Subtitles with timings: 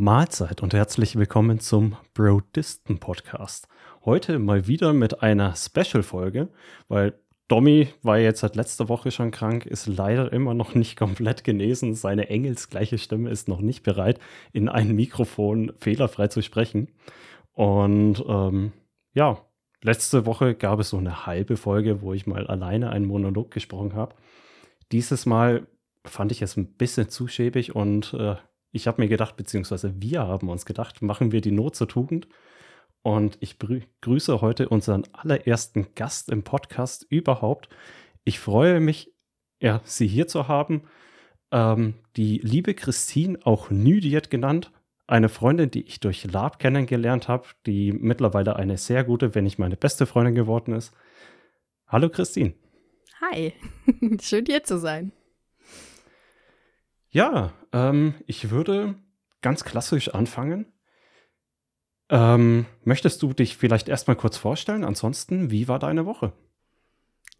[0.00, 3.66] Mahlzeit und herzlich willkommen zum Brodisten Podcast.
[4.04, 6.50] Heute mal wieder mit einer Special-Folge,
[6.86, 11.42] weil Domi war jetzt seit letzter Woche schon krank, ist leider immer noch nicht komplett
[11.42, 11.96] genesen.
[11.96, 14.20] Seine engelsgleiche Stimme ist noch nicht bereit,
[14.52, 16.92] in ein Mikrofon fehlerfrei zu sprechen.
[17.52, 18.70] Und ähm,
[19.14, 19.44] ja,
[19.82, 23.94] letzte Woche gab es so eine halbe Folge, wo ich mal alleine einen Monolog gesprochen
[23.94, 24.14] habe.
[24.92, 25.66] Dieses Mal
[26.04, 28.36] fand ich es ein bisschen zu schäbig und äh,
[28.72, 32.28] ich habe mir gedacht, beziehungsweise wir haben uns gedacht, machen wir die Not zur Tugend.
[33.02, 37.68] Und ich grüße heute unseren allerersten Gast im Podcast überhaupt.
[38.24, 39.14] Ich freue mich,
[39.60, 40.82] ja, Sie hier zu haben.
[41.50, 44.72] Ähm, die liebe Christine, auch Nydiet genannt,
[45.06, 49.58] eine Freundin, die ich durch Lab kennengelernt habe, die mittlerweile eine sehr gute, wenn nicht
[49.58, 50.92] meine beste Freundin geworden ist.
[51.86, 52.52] Hallo Christine.
[53.20, 53.54] Hi,
[54.20, 55.12] schön hier zu sein.
[57.10, 58.96] Ja, ähm, ich würde
[59.40, 60.72] ganz klassisch anfangen.
[62.10, 64.84] Ähm, möchtest du dich vielleicht erstmal kurz vorstellen?
[64.84, 66.32] Ansonsten, wie war deine Woche?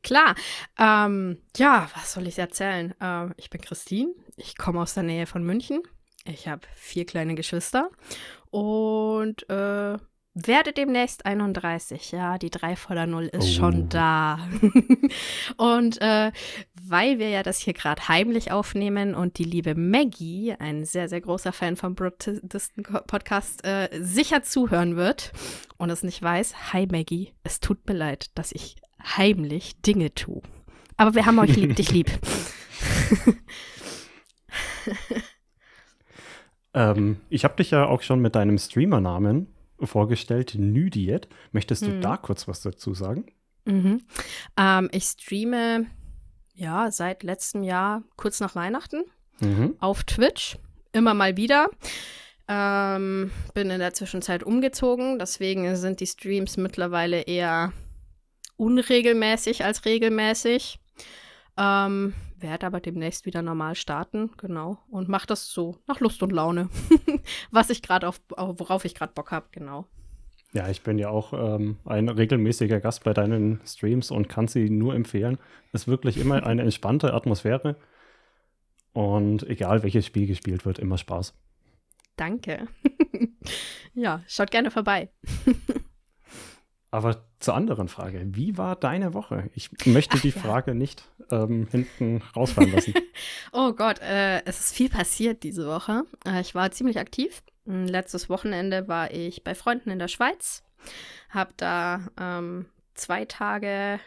[0.03, 0.35] Klar.
[0.79, 2.95] Ähm, ja, was soll ich erzählen?
[3.01, 4.13] Ähm, ich bin Christine.
[4.37, 5.83] Ich komme aus der Nähe von München.
[6.25, 7.91] Ich habe vier kleine Geschwister
[8.51, 9.97] und äh,
[10.47, 12.13] werde demnächst 31.
[12.13, 13.61] Ja, die 3 vor der 0 ist oh.
[13.61, 14.39] schon da.
[15.57, 16.33] und äh,
[16.81, 21.21] weil wir ja das hier gerade heimlich aufnehmen und die liebe Maggie, ein sehr, sehr
[21.21, 25.33] großer Fan vom Broadisten Podcast, äh, sicher zuhören wird
[25.77, 30.43] und es nicht weiß, hi Maggie, es tut mir leid, dass ich heimlich Dinge tue.
[30.97, 32.11] Aber wir haben euch lieb, dich lieb.
[36.75, 39.47] ähm, ich habe dich ja auch schon mit deinem Streamer-Namen
[39.83, 41.29] vorgestellt, Nydiet.
[41.53, 42.01] Möchtest du mhm.
[42.01, 43.27] da kurz was dazu sagen?
[43.65, 44.03] Mhm.
[44.57, 45.87] Ähm, ich streame
[46.55, 49.05] ja seit letztem Jahr kurz nach Weihnachten
[49.41, 49.77] mhm.
[49.79, 50.59] auf Twitch.
[50.93, 51.69] Immer mal wieder.
[52.49, 57.75] Ähm, bin in der Zwischenzeit umgezogen, deswegen sind die Streams mittlerweile eher
[58.57, 60.79] unregelmäßig als regelmäßig.
[61.59, 64.79] Ähm, werde aber demnächst wieder normal starten, genau.
[64.91, 66.69] Und mache das so nach Lust und Laune.
[67.51, 69.87] Was ich gerade auf, worauf ich gerade Bock habe, genau.
[70.55, 74.71] Ja, ich bin ja auch ähm, ein regelmäßiger Gast bei deinen Streams und kann sie
[74.71, 75.39] nur empfehlen.
[75.73, 77.77] Es ist wirklich immer eine entspannte Atmosphäre.
[78.93, 81.35] Und egal welches Spiel gespielt wird, immer Spaß.
[82.17, 82.67] Danke.
[83.95, 85.11] ja, schaut gerne vorbei.
[86.91, 89.51] Aber zur anderen Frage, wie war deine Woche?
[89.55, 90.41] Ich möchte Ach, die ja.
[90.41, 92.95] Frage nicht ähm, hinten rausfallen lassen.
[93.53, 96.05] oh Gott, äh, es ist viel passiert diese Woche.
[96.27, 97.43] Äh, ich war ziemlich aktiv.
[97.67, 100.63] Hm, letztes Wochenende war ich bei Freunden in der Schweiz,
[101.29, 104.01] habe da ähm, zwei Tage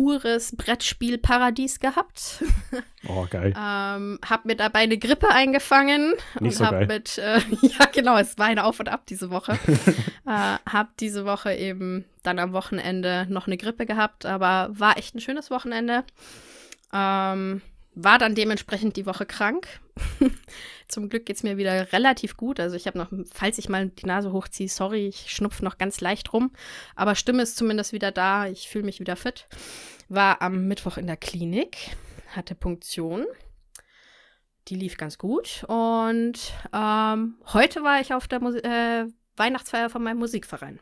[0.00, 2.42] pures Brettspielparadies gehabt.
[3.08, 3.54] Oh, geil.
[3.56, 6.12] ähm, hab mir dabei eine Grippe eingefangen.
[6.38, 6.86] Nicht so geil.
[6.86, 9.52] mit, äh, ja genau, es war eine Auf und Ab diese Woche.
[10.26, 15.14] äh, hab diese Woche eben dann am Wochenende noch eine Grippe gehabt, aber war echt
[15.14, 16.04] ein schönes Wochenende.
[16.92, 17.62] Ähm,
[18.04, 19.80] war dann dementsprechend die Woche krank.
[20.88, 22.58] Zum Glück geht es mir wieder relativ gut.
[22.60, 26.00] Also ich habe noch, falls ich mal die Nase hochziehe, sorry, ich schnupfe noch ganz
[26.00, 26.52] leicht rum.
[26.96, 28.46] Aber Stimme ist zumindest wieder da.
[28.46, 29.46] Ich fühle mich wieder fit.
[30.08, 31.96] War am Mittwoch in der Klinik,
[32.34, 33.26] hatte Punktion.
[34.68, 35.64] Die lief ganz gut.
[35.68, 39.06] Und ähm, heute war ich auf der Musi äh,
[39.36, 40.80] Weihnachtsfeier von meinem Musikverein.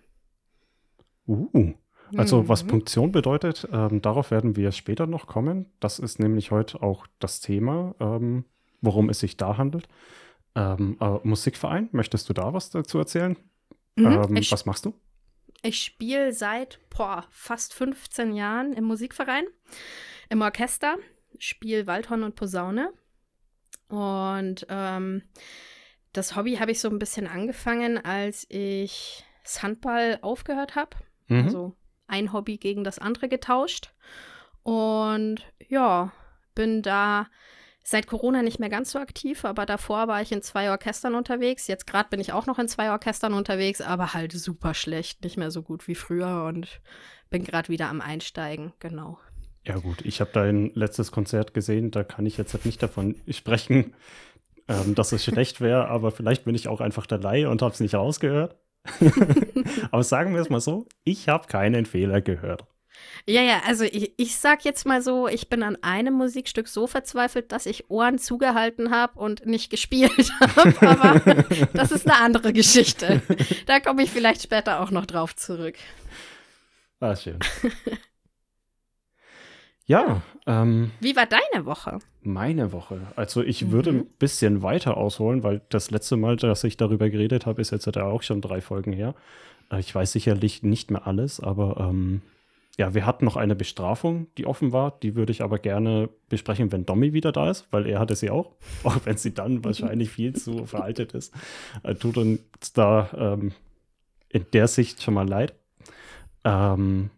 [1.27, 1.75] Uh.
[2.17, 2.69] Also was mhm.
[2.69, 5.67] Punktion bedeutet, ähm, darauf werden wir später noch kommen.
[5.81, 8.45] Das ist nämlich heute auch das Thema, ähm,
[8.81, 9.89] worum es sich da handelt.
[10.55, 13.37] Ähm, äh, Musikverein, möchtest du da was dazu erzählen?
[13.97, 14.95] Mhm, ähm, was machst du?
[15.63, 19.45] Ich spiele seit boah, fast 15 Jahren im Musikverein,
[20.31, 20.97] im Orchester,
[21.39, 22.93] spiele Waldhorn und Posaune.
[23.89, 25.23] Und ähm,
[26.13, 30.97] das Hobby habe ich so ein bisschen angefangen, als ich das Handball aufgehört habe.
[31.29, 31.45] Mhm.
[31.45, 31.77] Also
[32.09, 33.93] ein Hobby gegen das andere getauscht.
[34.63, 36.13] Und ja,
[36.55, 37.29] bin da
[37.89, 41.69] seit Corona nicht mehr ganz so aktiv, aber davor war ich in zwei Orchestern unterwegs.
[41.69, 45.39] Jetzt gerade bin ich auch noch in zwei Orchestern unterwegs, aber halt super schlecht, nicht
[45.39, 46.83] mehr so gut wie früher und
[47.31, 49.19] bin gerade wieder am Einsteigen, genau.
[49.65, 53.17] Ja gut, ich habe dein letztes Konzert gesehen, da kann ich jetzt halt nicht davon
[53.31, 53.95] sprechen,
[54.69, 57.73] ähm, dass es schlecht wäre, aber vielleicht bin ich auch einfach der Laie und habe
[57.73, 58.57] es nicht rausgehört.
[59.91, 62.65] Aber sagen wir es mal so, ich habe keinen Fehler gehört.
[63.27, 66.87] Ja, ja, also ich, ich sag jetzt mal so, ich bin an einem Musikstück so
[66.87, 70.89] verzweifelt, dass ich Ohren zugehalten habe und nicht gespielt habe.
[70.89, 71.45] Aber
[71.75, 73.21] das ist eine andere Geschichte.
[73.67, 75.77] Da komme ich vielleicht später auch noch drauf zurück.
[77.01, 77.39] Ah, schön.
[79.89, 80.23] Ja.
[80.47, 81.99] Ähm, Wie war deine Woche?
[82.23, 83.01] Meine Woche.
[83.17, 83.73] Also ich mhm.
[83.73, 87.73] würde ein bisschen weiter ausholen, weil das letzte Mal, dass ich darüber geredet habe, ist
[87.73, 89.15] jetzt ja auch schon drei Folgen her.
[89.73, 92.21] Äh, ich weiß sicherlich nicht mehr alles, aber ähm,
[92.79, 94.99] ja, wir hatten noch eine Bestrafung, die offen war.
[95.03, 98.31] Die würde ich aber gerne besprechen, wenn Domi wieder da ist, weil er hatte sie
[98.31, 98.53] auch.
[98.85, 101.35] Auch wenn sie dann wahrscheinlich viel zu veraltet ist.
[101.83, 103.53] Äh, tut uns da ähm,
[104.29, 105.55] in der Sicht schon mal leid.
[106.45, 107.09] Ähm,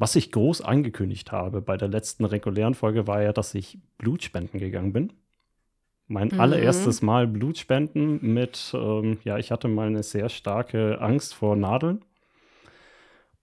[0.00, 4.58] was ich groß angekündigt habe bei der letzten regulären Folge war ja, dass ich Blutspenden
[4.58, 5.12] gegangen bin.
[6.06, 6.40] Mein mhm.
[6.40, 12.02] allererstes Mal Blutspenden mit, ähm, ja, ich hatte mal eine sehr starke Angst vor Nadeln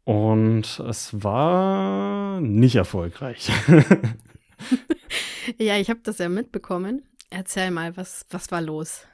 [0.04, 3.52] und es war nicht erfolgreich.
[5.60, 7.04] ja, ich habe das ja mitbekommen.
[7.30, 9.06] Erzähl mal, was, was war los?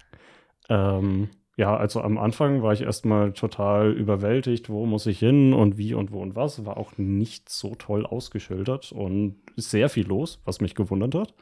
[0.69, 5.77] Ähm, ja, also am Anfang war ich erstmal total überwältigt, wo muss ich hin und
[5.77, 6.65] wie und wo und was.
[6.65, 11.33] War auch nicht so toll ausgeschildert und sehr viel los, was mich gewundert hat.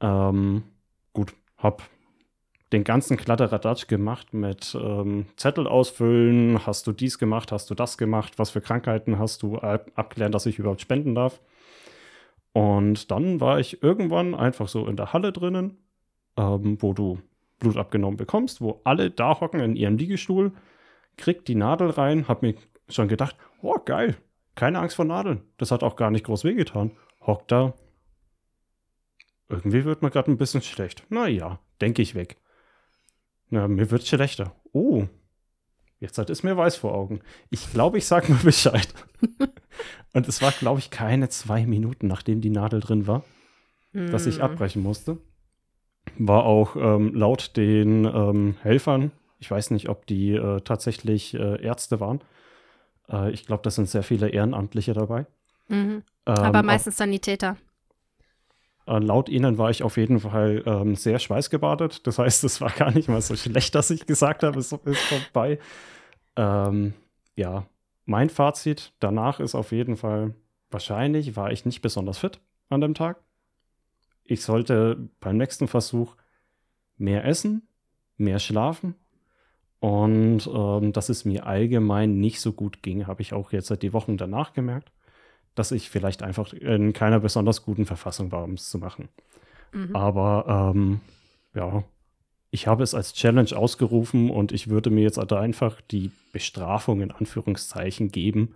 [0.00, 0.64] Ähm,
[1.12, 1.82] gut, hab
[2.72, 7.98] den ganzen Kladderadatsch gemacht mit ähm, Zettel ausfüllen, hast du dies gemacht, hast du das
[7.98, 11.40] gemacht, was für Krankheiten hast du ab abklären, dass ich überhaupt spenden darf.
[12.52, 15.78] Und dann war ich irgendwann einfach so in der Halle drinnen,
[16.36, 17.20] ähm, wo du
[17.60, 20.52] Blut abgenommen bekommst, wo alle da hocken in ihrem Liegestuhl,
[21.16, 22.54] kriegt die Nadel rein, hab mir
[22.88, 24.16] schon gedacht, oh geil,
[24.54, 25.42] keine Angst vor Nadeln.
[25.58, 26.92] Das hat auch gar nicht groß wehgetan.
[27.20, 27.74] Hockt da.
[29.48, 31.04] Irgendwie wird mir gerade ein bisschen schlecht.
[31.08, 32.36] Naja, denke ich weg.
[33.48, 34.54] Na, mir wird schlechter.
[34.72, 35.06] Oh,
[35.98, 37.20] jetzt hat es mir weiß vor Augen.
[37.50, 38.88] Ich glaube, ich sag mal Bescheid.
[40.12, 43.24] Und es war, glaube ich, keine zwei Minuten, nachdem die Nadel drin war,
[43.92, 44.10] mm.
[44.10, 44.42] dass ich hm.
[44.42, 45.18] abbrechen musste.
[46.18, 51.62] War auch ähm, laut den ähm, Helfern, ich weiß nicht, ob die äh, tatsächlich äh,
[51.62, 52.20] Ärzte waren.
[53.10, 55.26] Äh, ich glaube, da sind sehr viele Ehrenamtliche dabei.
[55.68, 56.02] Mhm.
[56.26, 57.56] Ähm, Aber meistens Sanitäter.
[58.86, 62.06] Äh, laut ihnen war ich auf jeden Fall ähm, sehr schweißgebadet.
[62.06, 64.98] Das heißt, es war gar nicht mal so schlecht, dass ich gesagt habe, es ist
[64.98, 65.58] vorbei.
[66.36, 66.94] Ähm,
[67.34, 67.66] ja,
[68.04, 70.34] mein Fazit danach ist auf jeden Fall,
[70.70, 73.22] wahrscheinlich war ich nicht besonders fit an dem Tag.
[74.30, 76.16] Ich sollte beim nächsten Versuch
[76.96, 77.68] mehr essen,
[78.16, 78.94] mehr schlafen.
[79.80, 83.82] Und ähm, dass es mir allgemein nicht so gut ging, habe ich auch jetzt seit
[83.82, 84.92] die Wochen danach gemerkt
[85.54, 89.08] dass ich vielleicht einfach in keiner besonders guten Verfassung war, um es zu machen.
[89.72, 89.94] Mhm.
[89.94, 91.00] Aber ähm,
[91.54, 91.84] ja,
[92.50, 97.00] ich habe es als Challenge ausgerufen und ich würde mir jetzt also einfach die Bestrafung
[97.00, 98.54] in Anführungszeichen geben.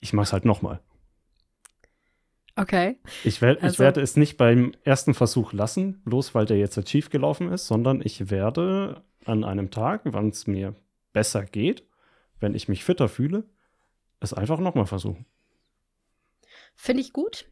[0.00, 0.80] Ich mache es halt nochmal.
[2.58, 2.98] Okay.
[3.22, 6.88] Ich, werd, also, ich werde es nicht beim ersten Versuch lassen, bloß weil der jetzt
[6.88, 10.74] schief gelaufen ist, sondern ich werde an einem Tag, wann es mir
[11.12, 11.84] besser geht,
[12.40, 13.44] wenn ich mich fitter fühle,
[14.18, 15.24] es einfach nochmal versuchen.
[16.74, 17.46] Finde ich gut.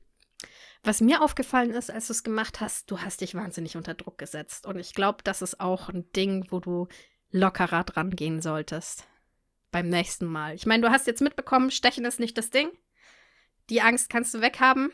[0.83, 4.19] Was mir aufgefallen ist, als du es gemacht hast, du hast dich wahnsinnig unter Druck
[4.19, 4.67] gesetzt.
[4.67, 6.89] Und ich glaube, das ist auch ein Ding, wo du
[7.31, 9.07] lockerer dran gehen solltest.
[9.71, 10.55] Beim nächsten Mal.
[10.55, 12.71] Ich meine, du hast jetzt mitbekommen, Stechen ist nicht das Ding.
[13.71, 14.93] Die Angst kannst du weghaben.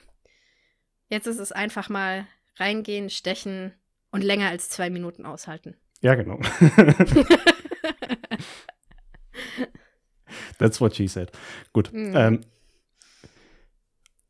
[1.09, 2.27] Jetzt ist es einfach mal
[2.57, 3.73] reingehen, stechen
[4.11, 5.77] und länger als zwei Minuten aushalten.
[6.01, 6.39] Ja, genau.
[10.59, 11.31] That's what she said.
[11.73, 11.93] Gut.
[11.93, 12.13] Mhm.
[12.17, 12.41] Ähm,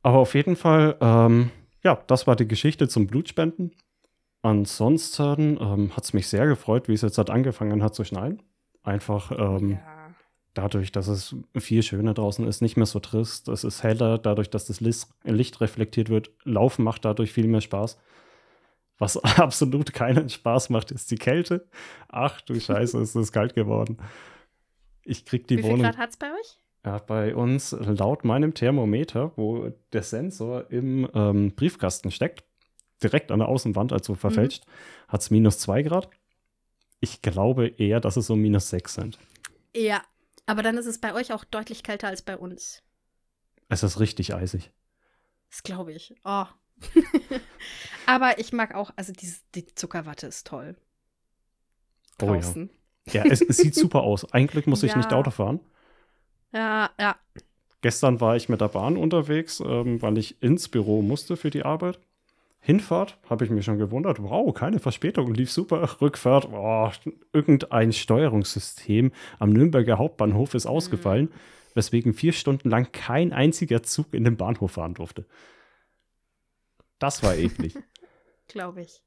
[0.02, 1.50] aber auf jeden Fall, ähm,
[1.82, 3.76] ja, das war die Geschichte zum Blutspenden.
[4.42, 8.42] Ansonsten ähm, hat es mich sehr gefreut, wie es jetzt halt angefangen hat zu schneien.
[8.82, 10.01] Einfach ähm, ja.
[10.54, 13.48] Dadurch, dass es viel schöner draußen ist, nicht mehr so trist.
[13.48, 16.30] Es ist heller, dadurch, dass das Licht reflektiert wird.
[16.44, 17.98] Laufen macht dadurch viel mehr Spaß.
[18.98, 21.66] Was absolut keinen Spaß macht, ist die Kälte.
[22.08, 23.98] Ach du Scheiße, es ist kalt geworden.
[25.04, 25.78] Ich krieg die Wie Wohnung.
[25.78, 26.58] Wie viel Grad hat es bei euch?
[26.84, 32.44] Ja, bei uns laut meinem Thermometer, wo der Sensor im ähm, Briefkasten steckt,
[33.02, 35.12] direkt an der Außenwand, also verfälscht, mhm.
[35.12, 36.10] hat es minus zwei Grad.
[37.00, 39.18] Ich glaube eher, dass es so minus sechs sind.
[39.74, 40.02] Ja,
[40.46, 42.82] aber dann ist es bei euch auch deutlich kälter als bei uns.
[43.68, 44.70] Es ist richtig eisig.
[45.50, 46.14] Das glaube ich.
[46.24, 46.44] Oh.
[48.06, 50.76] aber ich mag auch, also die, die Zuckerwatte ist toll.
[52.18, 52.70] Draußen.
[52.70, 52.74] Oh
[53.10, 53.24] ja.
[53.24, 54.24] Ja, es, es sieht super aus.
[54.32, 54.96] Ein Glück muss ich ja.
[54.96, 55.60] nicht Auto fahren.
[56.52, 57.16] Ja, ja.
[57.80, 61.64] Gestern war ich mit der Bahn unterwegs, ähm, weil ich ins Büro musste für die
[61.64, 61.98] Arbeit.
[62.64, 66.00] Hinfahrt habe ich mir schon gewundert, wow, keine Verspätung, lief super.
[66.00, 66.90] Rückfahrt, oh,
[67.32, 71.30] irgendein Steuerungssystem am Nürnberger Hauptbahnhof ist ausgefallen, mhm.
[71.74, 75.26] weswegen vier Stunden lang kein einziger Zug in den Bahnhof fahren durfte.
[77.00, 77.74] Das war eklig.
[78.46, 79.02] Glaube ich.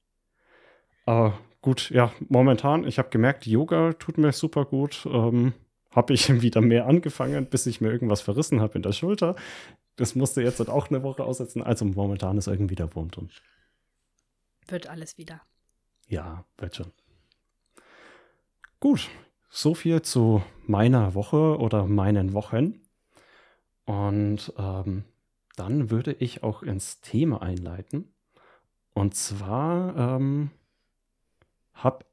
[1.06, 5.08] Aber gut, ja, momentan, ich habe gemerkt, Yoga tut mir super gut.
[5.10, 5.54] Ähm,
[5.92, 9.38] habe ich wieder mehr angefangen, bis ich mir irgendwas verrissen habe in der Schulter.
[9.96, 11.64] Das musste jetzt halt auch eine Woche aussetzen.
[11.64, 13.30] Also momentan ist irgendwie der Wurm drin.
[14.68, 15.42] Wird alles wieder.
[16.08, 16.92] Ja, wird schon.
[18.80, 19.10] Gut,
[19.50, 22.82] so viel zu meiner Woche oder meinen Wochen.
[23.86, 25.06] Und ähm,
[25.56, 28.14] dann würde ich auch ins Thema einleiten.
[28.94, 30.52] Und zwar ähm,
[31.74, 32.06] habe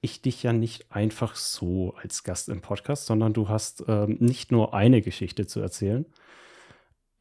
[0.00, 4.52] ich dich ja nicht einfach so als Gast im Podcast, sondern du hast ähm, nicht
[4.52, 6.04] nur eine Geschichte zu erzählen.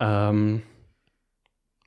[0.04, 0.64] Ähm,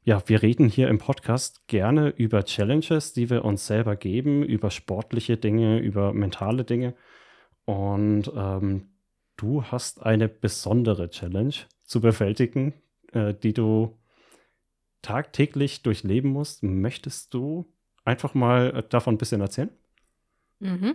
[0.04, 4.70] ja, wir reden hier im Podcast gerne über Challenges, die wir uns selber geben, über
[4.70, 6.94] sportliche Dinge, über mentale Dinge.
[7.66, 8.88] Und ähm,
[9.36, 11.54] du hast eine besondere Challenge
[11.84, 12.72] zu bewältigen,
[13.12, 13.98] äh, die du
[15.02, 16.62] tagtäglich durchleben musst.
[16.62, 17.66] Möchtest du
[18.04, 19.70] einfach mal äh, davon ein bisschen erzählen?
[20.60, 20.94] Mhm.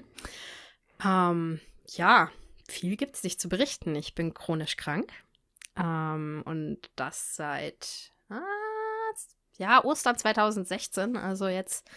[1.06, 2.32] Ähm, ja,
[2.68, 3.94] viel gibt es nicht zu berichten.
[3.96, 5.12] Ich bin chronisch krank.
[5.76, 8.42] Ähm, und das seit ah,
[9.62, 11.90] ja, Ostern 2016, also jetzt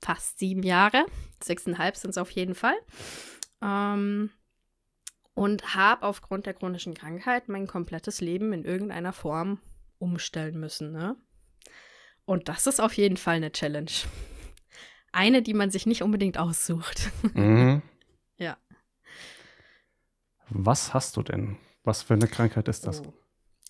[0.00, 1.06] fast sieben Jahre.
[1.42, 2.76] Sechseinhalb sind es auf jeden Fall.
[3.62, 4.30] Ähm,
[5.34, 9.60] und habe aufgrund der chronischen Krankheit mein komplettes Leben in irgendeiner Form
[9.98, 10.92] umstellen müssen.
[10.92, 11.16] Ne?
[12.26, 13.90] Und das ist auf jeden Fall eine Challenge.
[15.12, 17.10] Eine, die man sich nicht unbedingt aussucht.
[17.34, 17.82] Mhm.
[18.36, 18.58] ja.
[20.50, 21.56] Was hast du denn?
[21.84, 23.02] Was für eine Krankheit ist das?
[23.02, 23.12] Oh.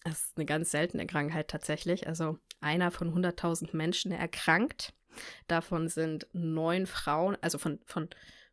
[0.05, 2.07] Das ist eine ganz seltene Krankheit tatsächlich.
[2.07, 4.95] Also einer von 100.000 Menschen erkrankt.
[5.47, 8.09] Davon sind neun Frauen, also von, von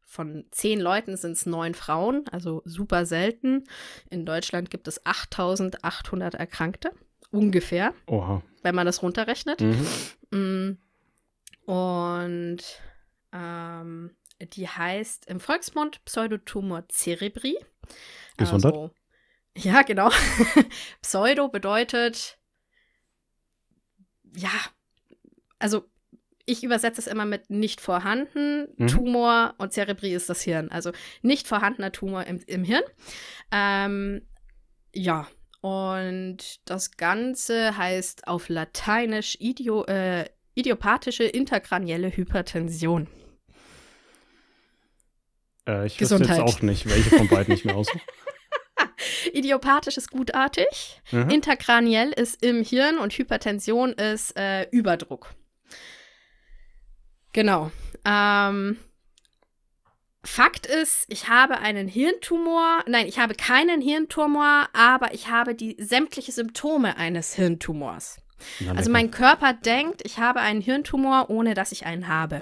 [0.09, 3.65] von zehn Leuten sind es neun Frauen, also super selten.
[4.09, 6.91] In Deutschland gibt es 8800 Erkrankte,
[7.29, 8.41] ungefähr, Oha.
[8.63, 9.61] wenn man das runterrechnet.
[9.61, 9.87] Mhm.
[10.31, 10.77] Mm.
[11.71, 12.63] Und
[13.31, 17.55] ähm, die heißt im Volksmund Pseudotumor cerebri.
[18.37, 18.73] Gesundheit?
[18.73, 18.91] Also,
[19.57, 20.09] ja, genau.
[21.01, 22.39] Pseudo bedeutet,
[24.35, 24.51] ja,
[25.59, 25.85] also
[26.45, 28.87] ich übersetze es immer mit nicht vorhanden, mhm.
[28.87, 30.71] Tumor und Cerebri ist das Hirn.
[30.71, 30.91] Also
[31.21, 32.83] nicht vorhandener Tumor im, im Hirn.
[33.51, 34.27] Ähm,
[34.93, 35.27] ja,
[35.61, 40.25] und das Ganze heißt auf Lateinisch Idio, äh,
[40.55, 43.07] idiopathische intrakranielle Hypertension.
[45.67, 47.99] Äh, ich wüsste jetzt auch nicht, welche von beiden ich mir aussuche.
[49.29, 51.29] Idiopathisch ist gutartig, mhm.
[51.29, 55.33] intrakraniell ist im Hirn und Hypertension ist äh, Überdruck.
[57.33, 57.71] Genau.
[58.05, 58.77] Ähm,
[60.23, 62.83] Fakt ist, ich habe einen Hirntumor.
[62.87, 68.17] Nein, ich habe keinen Hirntumor, aber ich habe die sämtliche Symptome eines Hirntumors.
[68.59, 72.41] Na, also mein Körper denkt, ich habe einen Hirntumor, ohne dass ich einen habe.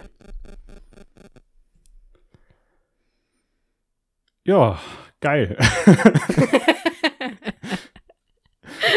[4.44, 4.80] Ja,
[5.20, 5.58] geil.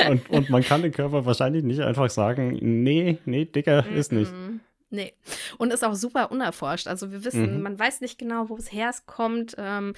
[0.08, 4.32] und, und man kann den Körper wahrscheinlich nicht einfach sagen, nee, nee, Dicker, ist nicht.
[4.90, 5.14] Nee.
[5.58, 6.88] Und ist auch super unerforscht.
[6.88, 7.62] Also wir wissen, mhm.
[7.62, 9.54] man weiß nicht genau, wo es herkommt.
[9.56, 9.94] Ähm,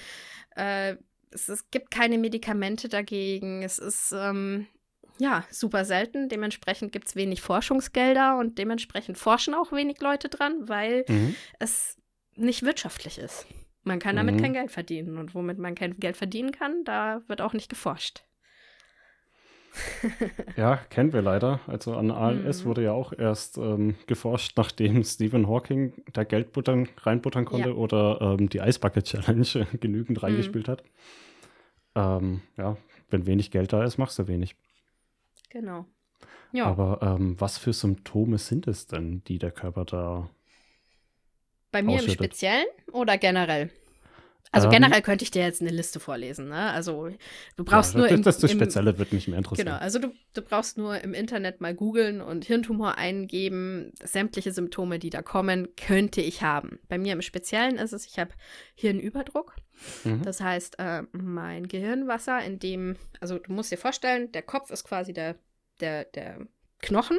[0.55, 0.95] äh,
[1.31, 3.63] es, es, gibt keine Medikamente dagegen.
[3.63, 4.67] Es ist ähm,
[5.17, 6.29] ja super selten.
[6.29, 11.35] Dementsprechend gibt es wenig Forschungsgelder und dementsprechend forschen auch wenig Leute dran, weil mhm.
[11.59, 11.97] es
[12.35, 13.47] nicht wirtschaftlich ist.
[13.83, 14.41] Man kann damit mhm.
[14.41, 15.17] kein Geld verdienen.
[15.17, 18.23] Und womit man kein Geld verdienen kann, da wird auch nicht geforscht.
[20.55, 21.59] ja, kennen wir leider.
[21.67, 22.69] Also an ALS mhm.
[22.69, 27.75] wurde ja auch erst ähm, geforscht, nachdem Stephen Hawking da Geld buttern, reinbuttern konnte ja.
[27.75, 30.25] oder ähm, die Eisbucket Challenge genügend mhm.
[30.25, 30.83] reingespielt hat.
[31.95, 32.77] Ähm, ja,
[33.09, 34.55] wenn wenig Geld da ist, machst du wenig.
[35.49, 35.85] Genau.
[36.51, 36.65] Ja.
[36.65, 40.29] Aber ähm, was für Symptome sind es denn, die der Körper da
[41.73, 43.69] bei mir im Speziellen oder generell?
[44.53, 46.49] Also ähm, generell könnte ich dir jetzt eine Liste vorlesen.
[46.49, 46.71] Ne?
[46.71, 47.09] Also
[47.57, 48.07] du brauchst ja, nur.
[48.07, 49.65] Das, im, das, das Spezielle wird mich mehr interessieren.
[49.65, 53.91] Genau, also du, du brauchst nur im Internet mal googeln und Hirntumor eingeben.
[54.01, 56.79] Sämtliche Symptome, die da kommen, könnte ich haben.
[56.87, 58.31] Bei mir im Speziellen ist es, ich habe
[58.75, 59.55] Hirnüberdruck.
[60.03, 60.21] Mhm.
[60.21, 64.83] Das heißt, äh, mein Gehirnwasser, in dem, also du musst dir vorstellen, der Kopf ist
[64.83, 65.35] quasi der,
[65.79, 66.47] der, der
[66.83, 67.17] Knochen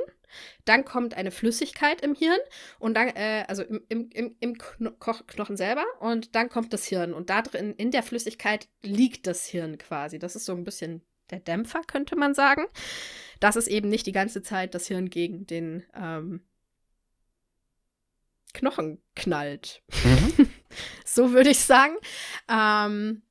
[0.65, 2.39] dann kommt eine Flüssigkeit im Hirn
[2.79, 7.13] und dann, äh, also im, im, im, im Knochen selber und dann kommt das Hirn.
[7.15, 10.19] Und da drin, in der Flüssigkeit liegt das Hirn quasi.
[10.19, 12.65] Das ist so ein bisschen der Dämpfer, könnte man sagen.
[13.41, 16.43] Das ist eben nicht die ganze Zeit das Hirn gegen den ähm,
[18.53, 19.83] Knochen knallt.
[20.05, 20.49] Mhm.
[21.05, 21.97] so würde ich sagen.
[22.49, 23.23] Ähm,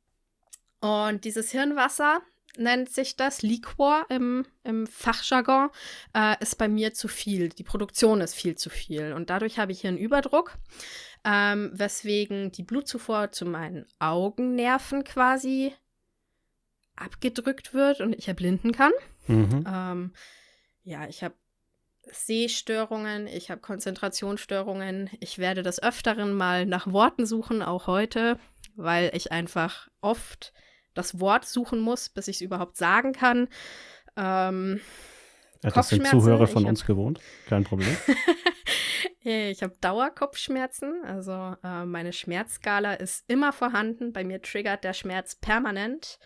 [0.82, 2.22] und dieses Hirnwasser
[2.58, 5.70] nennt sich das, Liquor im, im Fachjargon,
[6.14, 7.50] äh, ist bei mir zu viel.
[7.50, 9.14] Die Produktion ist viel zu viel.
[9.14, 10.58] Und dadurch habe ich hier einen Überdruck,
[11.24, 15.74] ähm, weswegen die Blutzufuhr zu meinen Augennerven quasi
[16.96, 18.92] abgedrückt wird und ich erblinden kann.
[19.28, 19.64] Mhm.
[19.68, 20.14] Ähm,
[20.84, 21.36] ja, ich habe
[22.12, 25.10] Sehstörungen, ich habe Konzentrationsstörungen.
[25.20, 28.38] Ich werde des Öfteren mal nach Worten suchen, auch heute,
[28.76, 30.54] weil ich einfach oft
[30.94, 33.48] das Wort suchen muss, bis ich es überhaupt sagen kann.
[34.16, 34.80] Ähm,
[35.64, 37.20] ja, das sind Zuhörer ich von hab- uns gewohnt.
[37.48, 37.96] Kein Problem.
[39.24, 44.14] ich habe Dauerkopfschmerzen, also äh, meine Schmerzskala ist immer vorhanden.
[44.14, 46.20] Bei mir triggert der Schmerz permanent.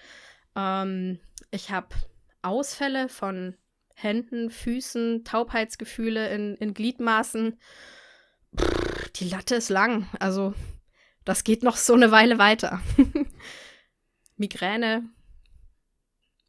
[0.55, 1.19] Ähm,
[1.51, 1.89] ich habe
[2.41, 3.55] Ausfälle von
[3.95, 7.59] Händen, Füßen, Taubheitsgefühle in, in Gliedmaßen.
[8.59, 10.53] Pff, die Latte ist lang, also
[11.25, 12.79] das geht noch so eine Weile weiter.
[14.37, 15.03] Migräne,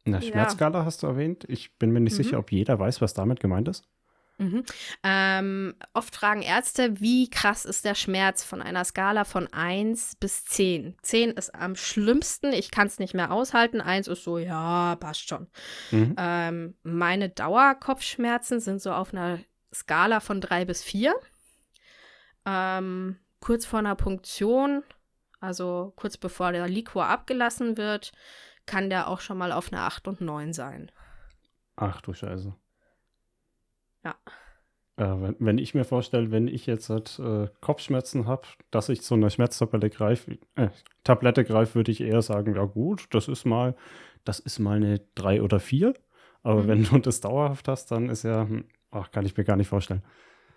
[0.05, 0.21] Eine Ja.
[0.21, 1.43] Schmerzskala hast du erwähnt.
[1.49, 2.23] Ich bin mir nicht Mhm.
[2.23, 3.83] sicher, ob jeder weiß, was damit gemeint ist.
[4.37, 4.63] Mhm.
[5.03, 10.45] Ähm, oft fragen Ärzte, wie krass ist der Schmerz von einer Skala von 1 bis
[10.45, 10.95] 10.
[11.03, 13.81] 10 ist am schlimmsten, ich kann es nicht mehr aushalten.
[13.81, 15.47] 1 ist so, ja, passt schon.
[15.91, 16.15] Mhm.
[16.17, 19.39] Ähm, meine Dauerkopfschmerzen sind so auf einer
[19.73, 21.13] Skala von 3 bis 4.
[22.45, 24.83] Ähm, kurz vor einer Punktion,
[25.39, 28.11] also kurz bevor der Liquor abgelassen wird,
[28.65, 30.91] kann der auch schon mal auf einer 8 und 9 sein.
[31.75, 32.53] Ach du Scheiße.
[34.03, 34.15] Ja.
[34.97, 39.01] Äh, wenn, wenn ich mir vorstelle, wenn ich jetzt halt, äh, Kopfschmerzen habe, dass ich
[39.01, 40.69] zu einer Schmerztablette greife, äh,
[41.03, 43.75] Tablette greife, würde ich eher sagen, ja gut, das ist mal,
[44.25, 45.93] das ist mal eine 3 oder 4.
[46.43, 46.67] Aber Mhm.
[46.67, 49.67] wenn du das dauerhaft hast, dann ist ja, hm, ach, kann ich mir gar nicht
[49.69, 50.03] vorstellen.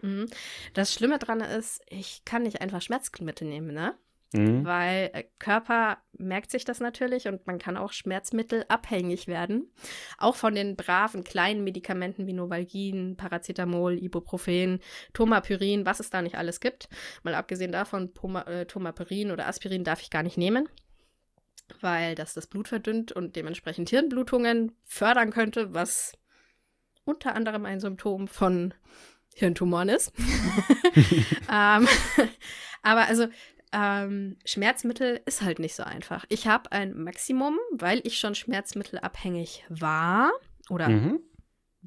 [0.00, 0.26] Mhm.
[0.74, 3.94] Das Schlimme dran ist, ich kann nicht einfach Schmerzmittel nehmen, ne?
[4.32, 4.64] Mhm.
[4.64, 9.70] Weil äh, Körper merkt sich das natürlich und man kann auch Schmerzmittel abhängig werden.
[10.18, 14.80] Auch von den braven kleinen Medikamenten wie Novalgin, Paracetamol, Ibuprofen,
[15.12, 16.88] Tomapyrin, was es da nicht alles gibt.
[17.22, 20.68] Mal abgesehen davon, Poma, äh, Tomapyrin oder Aspirin darf ich gar nicht nehmen,
[21.80, 26.16] weil das das Blut verdünnt und dementsprechend Hirnblutungen fördern könnte, was
[27.04, 28.72] unter anderem ein Symptom von
[29.34, 30.12] Hirntumoren ist.
[31.50, 31.88] ähm,
[32.82, 33.28] aber also
[33.72, 36.24] ähm, Schmerzmittel ist halt nicht so einfach.
[36.28, 40.30] Ich habe ein Maximum, weil ich schon schmerzmittelabhängig war
[40.68, 41.20] oder Mhm.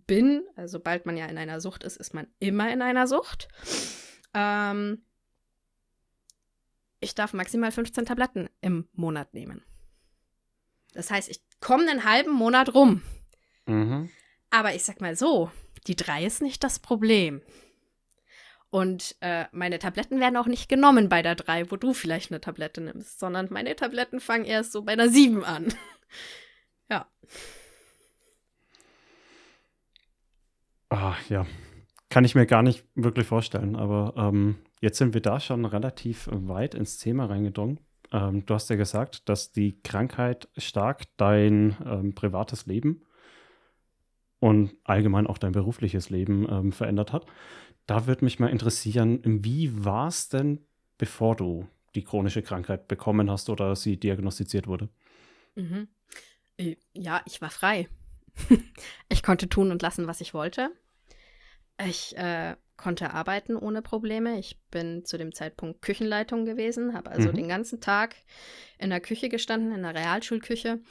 [0.08, 0.44] bin.
[0.56, 3.48] Also sobald man ja in einer Sucht ist, ist man immer in einer Sucht.
[4.34, 5.04] Ähm,
[7.00, 9.64] ich darf maximal 15 Tabletten im Monat nehmen.
[10.94, 13.02] Das heißt, ich komme einen halben Monat rum.
[13.68, 14.10] Mhm.
[14.50, 15.52] Aber ich sag mal so,
[15.88, 17.42] die drei ist nicht das Problem.
[18.76, 22.42] Und äh, meine Tabletten werden auch nicht genommen bei der drei, wo du vielleicht eine
[22.42, 25.74] Tablette nimmst, sondern meine Tabletten fangen erst so bei der sieben an.
[26.92, 27.08] ja.
[30.90, 31.46] Ah, ja.
[32.10, 36.28] Kann ich mir gar nicht wirklich vorstellen, aber ähm, jetzt sind wir da schon relativ
[36.30, 37.80] weit ins Thema reingedrungen.
[38.12, 43.06] Ähm, du hast ja gesagt, dass die Krankheit stark dein ähm, privates Leben
[44.40, 47.26] und allgemein auch dein berufliches Leben ähm, verändert hat.
[47.86, 50.66] Da würde mich mal interessieren, wie war es denn,
[50.98, 54.90] bevor du die chronische Krankheit bekommen hast oder sie diagnostiziert wurde?
[55.56, 55.88] Mhm.
[56.58, 57.88] Äh, Ja, ich war frei.
[59.10, 60.70] ich konnte tun und lassen, was ich wollte.
[61.86, 64.40] Ich äh, konnte arbeiten ohne Probleme.
[64.40, 67.36] Ich bin zu dem Zeitpunkt Küchenleitung gewesen, habe also Mhm.
[67.36, 68.16] den ganzen Tag
[68.80, 70.82] in der Küche gestanden, in der Realschulküche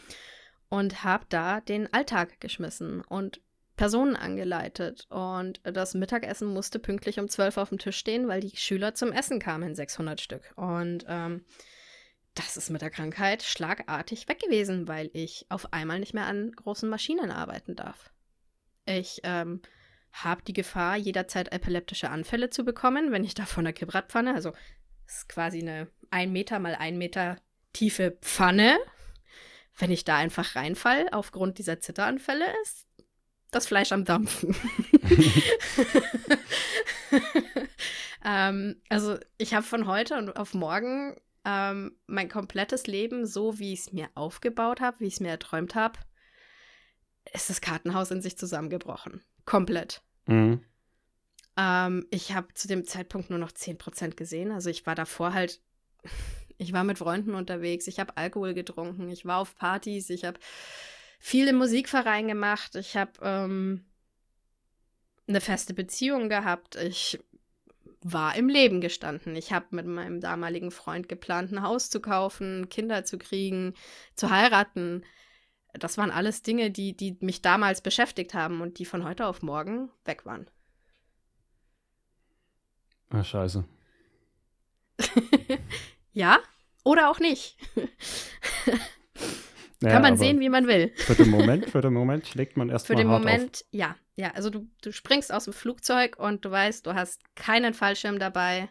[0.68, 3.40] und habe da den Alltag geschmissen und
[3.76, 5.06] Personen angeleitet.
[5.10, 9.12] Und das Mittagessen musste pünktlich um 12 auf dem Tisch stehen, weil die Schüler zum
[9.12, 10.52] Essen kamen, 600 Stück.
[10.56, 11.44] Und ähm,
[12.34, 16.52] das ist mit der Krankheit schlagartig weg gewesen, weil ich auf einmal nicht mehr an
[16.52, 18.10] großen Maschinen arbeiten darf.
[18.87, 19.62] Ich ähm,
[20.12, 24.52] habe die Gefahr, jederzeit epileptische Anfälle zu bekommen, wenn ich da von der Kibratpfanne, also
[25.06, 27.37] ist quasi eine ein Meter mal ein Meter
[27.72, 28.78] tiefe Pfanne,
[29.76, 32.87] wenn ich da einfach reinfall aufgrund dieser Zitteranfälle, ist
[33.54, 34.54] das Fleisch am Dampfen.
[38.24, 43.72] ähm, also ich habe von heute und auf morgen ähm, mein komplettes Leben, so wie
[43.72, 45.98] ich es mir aufgebaut habe, wie ich es mir erträumt habe,
[47.32, 49.22] ist das Kartenhaus in sich zusammengebrochen.
[49.44, 50.02] Komplett.
[50.26, 50.64] Mhm.
[51.56, 54.52] Ähm, ich habe zu dem Zeitpunkt nur noch 10% gesehen.
[54.52, 55.60] Also ich war davor halt,
[56.58, 60.38] ich war mit Freunden unterwegs, ich habe Alkohol getrunken, ich war auf Partys, ich habe
[61.24, 63.87] viel im Musikverein gemacht, ich habe ähm,
[65.26, 67.18] eine feste Beziehung gehabt, ich
[68.02, 69.34] war im Leben gestanden.
[69.34, 73.72] Ich habe mit meinem damaligen Freund geplant, ein Haus zu kaufen, Kinder zu kriegen,
[74.16, 75.02] zu heiraten.
[75.72, 79.40] Das waren alles Dinge, die, die mich damals beschäftigt haben und die von heute auf
[79.40, 80.46] morgen weg waren.
[83.08, 83.64] Ah, scheiße.
[86.12, 86.38] ja,
[86.84, 87.56] oder auch nicht.
[89.84, 90.92] Ja, Kann man sehen, wie man will.
[90.96, 93.96] Für den Moment, für den Moment schlägt man Für erstmal den hart Moment, ja.
[94.16, 98.18] Ja, also du, du springst aus dem Flugzeug und du weißt, du hast keinen Fallschirm
[98.18, 98.68] dabei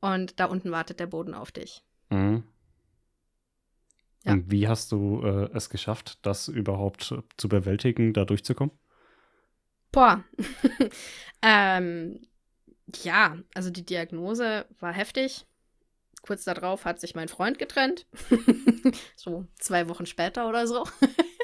[0.00, 1.82] und da unten wartet der Boden auf dich.
[2.10, 2.18] auf.
[2.18, 2.44] Mhm.
[4.24, 4.32] Ja.
[4.32, 8.76] Und wie hast du äh, es geschafft, das überhaupt zu bewältigen, da durchzukommen?
[9.90, 10.22] Boah.
[11.42, 12.20] ähm,
[13.02, 15.46] ja, also die Diagnose war heftig.
[16.22, 18.06] Kurz darauf hat sich mein Freund getrennt.
[19.16, 20.84] so zwei Wochen später oder so.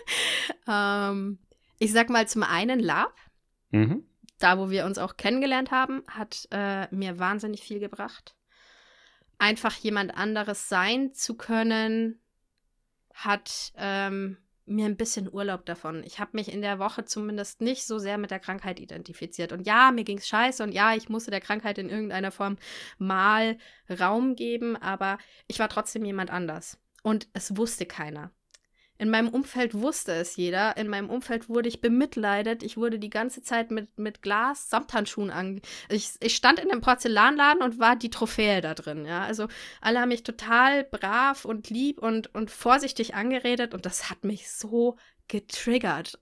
[0.69, 1.39] ähm,
[1.79, 3.15] ich sag mal zum einen Lab,
[3.71, 4.05] Mhm.
[4.39, 8.37] da wo wir uns auch kennengelernt haben, hat äh, mir wahnsinnig viel gebracht.
[9.39, 12.21] Einfach jemand anderes sein zu können,
[13.15, 16.03] hat ähm, mir ein bisschen Urlaub davon.
[16.05, 19.53] Ich habe mich in der Woche zumindest nicht so sehr mit der Krankheit identifiziert.
[19.53, 22.57] Und ja, mir ging es scheiße und ja, ich musste der Krankheit in irgendeiner Form
[22.98, 26.79] mal Raum geben, aber ich war trotzdem jemand anders.
[27.03, 28.33] Und es wusste keiner.
[29.05, 30.79] In meinem Umfeld wusste es jeder.
[30.79, 32.62] In meinem Umfeld wurde ich bemitleidet.
[32.62, 35.61] Ich wurde die ganze Zeit mit, mit Glas, Samthandschuhen ange...
[35.90, 39.05] Ich, ich stand in einem Porzellanladen und war die Trophäe da drin.
[39.05, 39.25] Ja?
[39.25, 39.49] Also
[39.83, 44.51] alle haben mich total brav und lieb und, und vorsichtig angeredet und das hat mich
[44.51, 44.97] so
[45.29, 46.19] getriggert.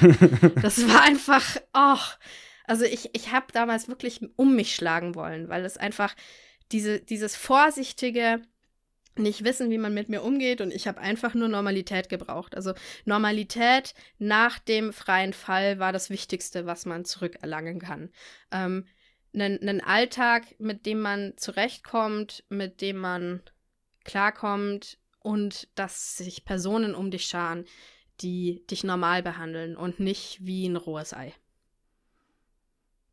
[0.62, 2.16] das war einfach, ach.
[2.62, 6.14] Also ich, ich habe damals wirklich um mich schlagen wollen, weil es einfach
[6.70, 8.40] diese, dieses vorsichtige,
[9.20, 12.54] nicht wissen, wie man mit mir umgeht und ich habe einfach nur Normalität gebraucht.
[12.54, 18.10] Also Normalität nach dem freien Fall war das Wichtigste, was man zurückerlangen kann.
[18.50, 18.86] Ähm,
[19.32, 23.42] einen, einen Alltag, mit dem man zurechtkommt, mit dem man
[24.04, 27.64] klarkommt und dass sich Personen um dich scharen,
[28.20, 31.32] die dich normal behandeln und nicht wie ein rohes Ei.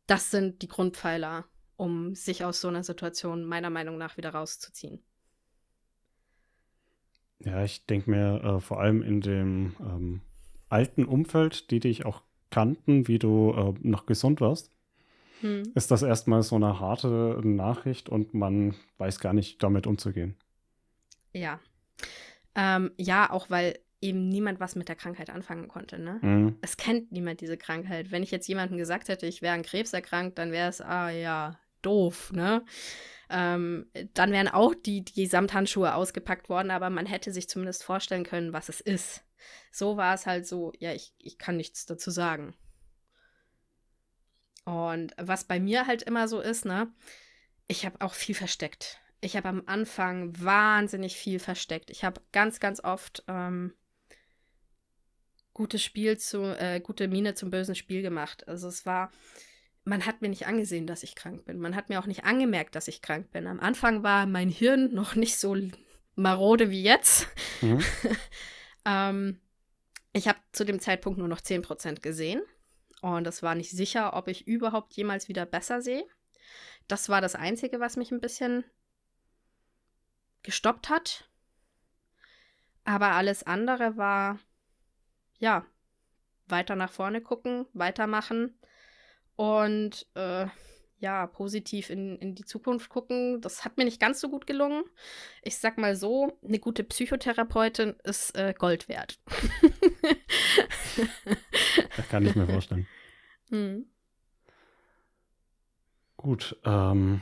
[0.06, 5.02] Das sind die Grundpfeiler, um sich aus so einer Situation meiner Meinung nach wieder rauszuziehen.
[7.44, 10.20] Ja, ich denke mir äh, vor allem in dem ähm,
[10.68, 14.70] alten Umfeld, die dich auch kannten, wie du äh, noch gesund warst,
[15.40, 15.70] Hm.
[15.76, 20.36] ist das erstmal so eine harte Nachricht und man weiß gar nicht, damit umzugehen.
[21.32, 21.60] Ja.
[22.56, 26.18] Ähm, ja, auch weil eben niemand was mit der Krankheit anfangen konnte, ne?
[26.22, 26.56] Mhm.
[26.60, 28.10] Es kennt niemand diese Krankheit.
[28.10, 31.10] Wenn ich jetzt jemandem gesagt hätte, ich wäre an Krebs erkrankt, dann wäre es, ah
[31.10, 32.64] ja, doof, ne?
[33.30, 38.24] Ähm, dann wären auch die, die Samthandschuhe ausgepackt worden, aber man hätte sich zumindest vorstellen
[38.24, 39.22] können, was es ist.
[39.70, 42.54] So war es halt so, ja, ich, ich kann nichts dazu sagen.
[44.64, 46.92] Und was bei mir halt immer so ist, ne,
[47.66, 49.00] ich habe auch viel versteckt.
[49.20, 51.90] Ich habe am Anfang wahnsinnig viel versteckt.
[51.90, 53.74] Ich habe ganz, ganz oft ähm,
[55.54, 58.46] gutes Spiel zu, äh, gute Miene zum bösen Spiel gemacht.
[58.46, 59.10] Also es war,
[59.88, 61.58] man hat mir nicht angesehen, dass ich krank bin.
[61.58, 63.46] Man hat mir auch nicht angemerkt, dass ich krank bin.
[63.46, 65.56] Am Anfang war mein Hirn noch nicht so
[66.14, 67.28] marode wie jetzt.
[67.60, 67.82] Mhm.
[68.84, 69.38] Ähm,
[70.14, 72.40] ich habe zu dem Zeitpunkt nur noch 10% gesehen.
[73.02, 76.06] Und es war nicht sicher, ob ich überhaupt jemals wieder besser sehe.
[76.86, 78.64] Das war das Einzige, was mich ein bisschen
[80.42, 81.28] gestoppt hat.
[82.84, 84.38] Aber alles andere war,
[85.38, 85.66] ja,
[86.46, 88.58] weiter nach vorne gucken, weitermachen
[89.38, 90.46] und äh,
[90.98, 93.40] ja, positiv in, in die Zukunft gucken.
[93.40, 94.82] Das hat mir nicht ganz so gut gelungen.
[95.42, 99.20] Ich sag mal so, eine gute Psychotherapeutin ist äh, Gold wert.
[101.96, 102.88] Das kann ich mir vorstellen.
[103.50, 103.86] hm.
[106.16, 107.20] Gut, ähm,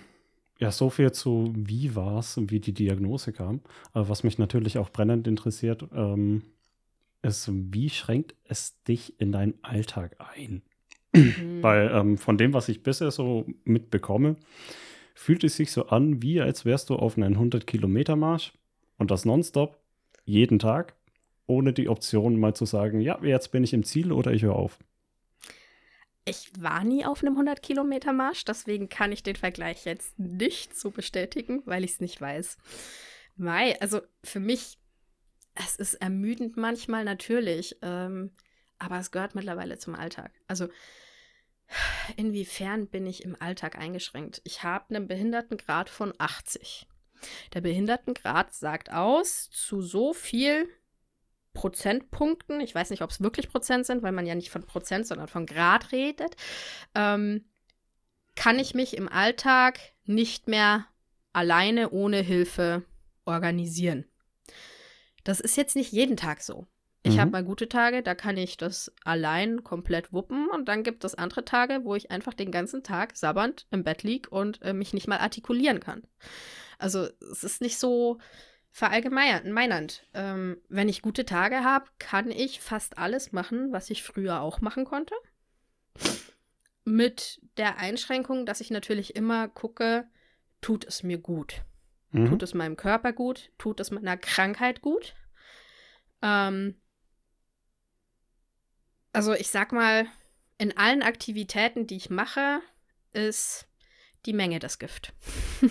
[0.59, 3.61] ja, so viel zu wie war es, wie die Diagnose kam.
[3.93, 6.45] Aber was mich natürlich auch brennend interessiert, ähm,
[7.21, 10.63] ist, wie schränkt es dich in deinen Alltag ein?
[11.17, 11.63] Hm.
[11.63, 14.37] Weil ähm, von dem, was ich bisher so mitbekomme,
[15.15, 18.53] fühlt es sich so an, wie als wärst du auf einen 100-Kilometer-Marsch
[18.99, 19.79] und das nonstop,
[20.25, 20.95] jeden Tag,
[21.47, 24.57] ohne die Option mal zu sagen, ja, jetzt bin ich im Ziel oder ich höre
[24.57, 24.79] auf.
[26.25, 31.63] Ich war nie auf einem 100-Kilometer-Marsch, deswegen kann ich den Vergleich jetzt nicht so bestätigen,
[31.67, 32.59] weil ich es nicht weiß.
[33.37, 34.79] Mai, also für mich,
[35.55, 38.33] es ist ermüdend manchmal natürlich, ähm,
[38.79, 40.33] aber es gehört mittlerweile zum Alltag.
[40.49, 40.69] Also
[42.17, 44.41] inwiefern bin ich im Alltag eingeschränkt?
[44.45, 46.87] Ich habe einen Behindertengrad von 80.
[47.55, 50.69] Der Behindertengrad sagt aus, zu so viel
[51.55, 55.07] Prozentpunkten, ich weiß nicht, ob es wirklich Prozent sind, weil man ja nicht von Prozent,
[55.07, 56.37] sondern von Grad redet,
[56.95, 57.47] ähm,
[58.35, 60.87] kann ich mich im Alltag nicht mehr
[61.33, 62.85] alleine ohne Hilfe
[63.25, 64.05] organisieren.
[65.25, 66.67] Das ist jetzt nicht jeden Tag so.
[67.07, 67.21] Ich Mhm.
[67.21, 71.15] habe mal gute Tage, da kann ich das allein komplett wuppen und dann gibt es
[71.15, 74.93] andere Tage, wo ich einfach den ganzen Tag sabbernd im Bett lieg und äh, mich
[74.93, 76.03] nicht mal artikulieren kann.
[76.79, 78.19] Also es ist nicht so
[78.73, 80.09] verallgemeinernd.
[80.15, 84.61] Ähm, wenn ich gute Tage habe, kann ich fast alles machen, was ich früher auch
[84.61, 85.15] machen konnte.
[86.85, 90.09] Mit der Einschränkung, dass ich natürlich immer gucke,
[90.61, 91.63] tut es mir gut?
[92.11, 92.27] Mhm.
[92.27, 93.53] Tut es meinem Körper gut?
[93.59, 95.15] Tut es meiner Krankheit gut?
[96.21, 96.81] Ähm,
[99.17, 100.07] also ich sag mal,
[100.59, 102.61] in allen Aktivitäten, die ich mache,
[103.15, 103.67] ist
[104.27, 105.15] die Menge das Gift.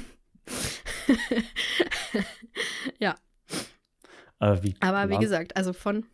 [2.99, 3.15] ja.
[4.39, 6.07] Aber wie, Aber wie gesagt, also von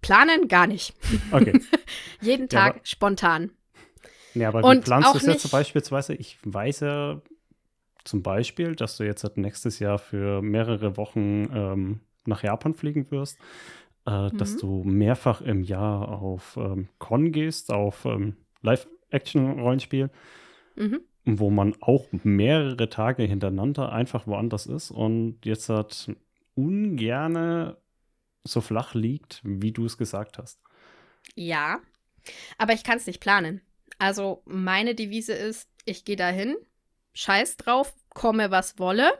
[0.00, 0.94] planen gar nicht.
[1.30, 1.60] Okay.
[2.22, 3.50] Jeden Tag ja, spontan.
[4.32, 6.14] Nee, aber Und wie planst du es jetzt beispielsweise?
[6.14, 7.20] Ich weiß ja
[8.04, 13.38] zum Beispiel, dass du jetzt nächstes Jahr für mehrere Wochen ähm, nach Japan fliegen wirst,
[14.06, 14.38] äh, mhm.
[14.38, 20.10] dass du mehrfach im Jahr auf ähm, Con gehst, auf ähm, Live-Action-Rollenspiel,
[20.76, 21.00] mhm.
[21.24, 26.10] wo man auch mehrere Tage hintereinander einfach woanders ist und jetzt hat
[26.54, 27.76] ungerne
[28.44, 30.60] so flach liegt, wie du es gesagt hast.
[31.34, 31.80] Ja,
[32.58, 33.60] aber ich kann es nicht planen.
[33.98, 36.56] Also meine Devise ist, ich gehe dahin,
[37.12, 39.12] scheiß drauf, komme was wolle.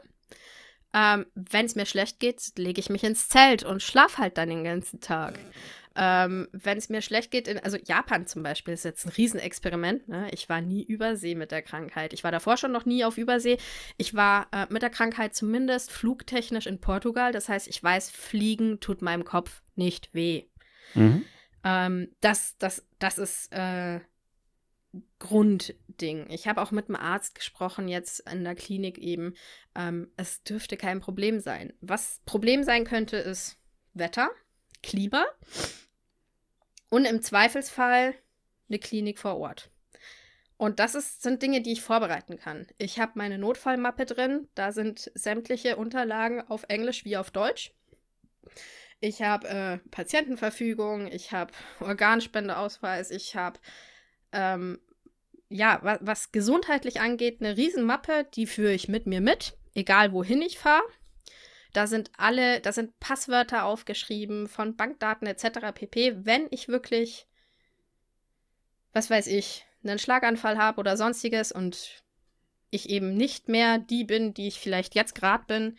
[0.93, 4.49] Ähm, Wenn es mir schlecht geht, lege ich mich ins Zelt und schlaf halt dann
[4.49, 5.39] den ganzen Tag.
[5.95, 10.07] Ähm, Wenn es mir schlecht geht, in, also Japan zum Beispiel ist jetzt ein Riesenexperiment.
[10.07, 10.29] Ne?
[10.31, 12.13] Ich war nie übersee mit der Krankheit.
[12.13, 13.57] Ich war davor schon noch nie auf Übersee.
[13.97, 17.31] Ich war äh, mit der Krankheit zumindest flugtechnisch in Portugal.
[17.31, 20.45] Das heißt, ich weiß, Fliegen tut meinem Kopf nicht weh.
[20.93, 21.25] Mhm.
[21.63, 23.99] Ähm, das, das, das ist äh,
[25.19, 26.29] Grundding.
[26.29, 29.35] Ich habe auch mit einem Arzt gesprochen, jetzt in der Klinik eben.
[29.75, 31.73] Ähm, es dürfte kein Problem sein.
[31.81, 33.57] Was Problem sein könnte, ist
[33.93, 34.29] Wetter,
[34.83, 35.25] Klima
[36.89, 38.15] und im Zweifelsfall
[38.69, 39.69] eine Klinik vor Ort.
[40.57, 42.67] Und das ist, sind Dinge, die ich vorbereiten kann.
[42.77, 44.47] Ich habe meine Notfallmappe drin.
[44.53, 47.73] Da sind sämtliche Unterlagen auf Englisch wie auf Deutsch.
[48.99, 53.59] Ich habe äh, Patientenverfügung, ich habe Organspendeausweis, ich habe
[54.31, 54.79] ähm,
[55.49, 60.41] ja, was, was gesundheitlich angeht, eine Riesenmappe, die führe ich mit mir mit, egal wohin
[60.41, 60.83] ich fahre.
[61.73, 65.73] Da sind alle, da sind Passwörter aufgeschrieben von Bankdaten etc.
[65.73, 66.25] pp.
[66.25, 67.27] Wenn ich wirklich,
[68.93, 72.03] was weiß ich, einen Schlaganfall habe oder sonstiges und
[72.71, 75.77] ich eben nicht mehr die bin, die ich vielleicht jetzt gerade bin,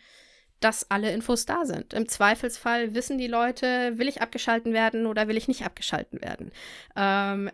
[0.59, 1.93] dass alle Infos da sind.
[1.93, 6.51] Im Zweifelsfall wissen die Leute, will ich abgeschalten werden oder will ich nicht abgeschalten werden.
[6.95, 7.49] Ähm,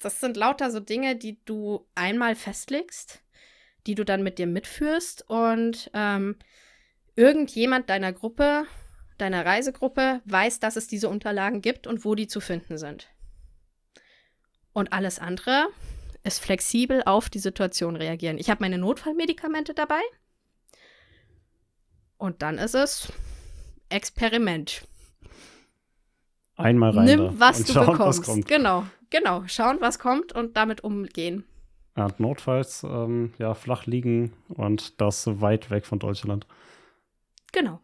[0.00, 3.22] das sind lauter so Dinge, die du einmal festlegst,
[3.86, 6.36] die du dann mit dir mitführst und ähm,
[7.16, 8.66] irgendjemand deiner Gruppe,
[9.18, 13.08] deiner Reisegruppe weiß, dass es diese Unterlagen gibt und wo die zu finden sind.
[14.72, 15.68] Und alles andere
[16.22, 18.38] ist flexibel auf die Situation reagieren.
[18.38, 20.00] Ich habe meine Notfallmedikamente dabei.
[22.18, 23.12] Und dann ist es
[23.88, 24.86] Experiment.
[26.56, 27.04] Einmal rein.
[27.04, 28.28] Nimm, was du schauen, bekommst.
[28.28, 28.84] Was genau.
[29.10, 31.44] Genau, schauen, was kommt und damit umgehen.
[31.96, 36.46] Ja, notfalls ähm, ja, flach liegen und das weit weg von Deutschland.
[37.52, 37.80] Genau.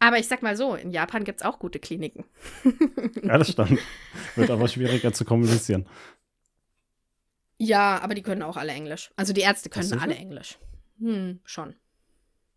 [0.00, 2.24] Aber ich sag mal so, in Japan gibt es auch gute Kliniken.
[3.22, 3.78] ja, das stimmt.
[4.34, 5.86] Wird aber schwieriger zu kommunizieren.
[7.56, 9.12] Ja, aber die können auch alle Englisch.
[9.14, 10.58] Also die Ärzte können alle Englisch.
[10.98, 11.76] Hm, schon.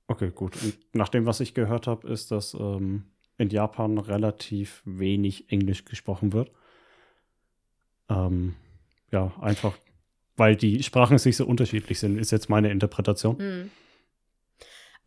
[0.07, 0.61] Okay, gut.
[0.63, 3.05] Und nach dem, was ich gehört habe, ist, dass ähm,
[3.37, 6.51] in Japan relativ wenig Englisch gesprochen wird.
[8.09, 8.55] Ähm,
[9.11, 9.77] ja, einfach,
[10.35, 13.37] weil die Sprachen sich so unterschiedlich sind, ist jetzt meine Interpretation.
[13.37, 13.71] Mhm.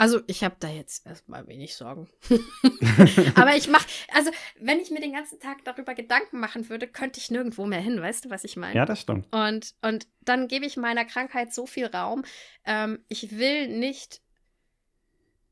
[0.00, 2.08] Also ich habe da jetzt erstmal wenig Sorgen.
[3.34, 4.30] Aber ich mache, also
[4.60, 8.00] wenn ich mir den ganzen Tag darüber Gedanken machen würde, könnte ich nirgendwo mehr hin,
[8.00, 8.76] weißt du, was ich meine?
[8.76, 9.26] Ja, das stimmt.
[9.34, 12.24] Und, und dann gebe ich meiner Krankheit so viel Raum.
[12.64, 14.22] Ähm, ich will nicht,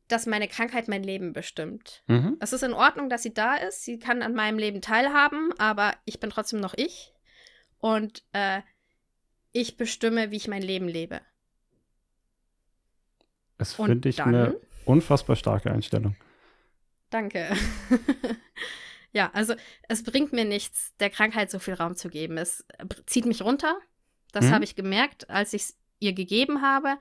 [0.07, 2.05] dass meine Krankheit mein Leben bestimmt.
[2.07, 2.37] Mhm.
[2.39, 3.83] Es ist in Ordnung, dass sie da ist.
[3.83, 7.16] Sie kann an meinem Leben teilhaben, aber ich bin trotzdem noch ich
[7.81, 8.63] und äh,
[9.53, 11.21] ich bestimme, wie ich mein Leben lebe.
[13.59, 16.17] Das finde ich dann, eine unfassbar starke Einstellung.
[17.11, 17.49] Danke.
[19.13, 19.55] ja, also
[19.89, 22.37] es bringt mir nichts, der Krankheit so viel Raum zu geben.
[22.37, 22.65] Es
[23.07, 23.79] zieht mich runter.
[24.33, 24.51] Das mhm.
[24.51, 26.99] habe ich gemerkt, als ich es ihr gegeben habe.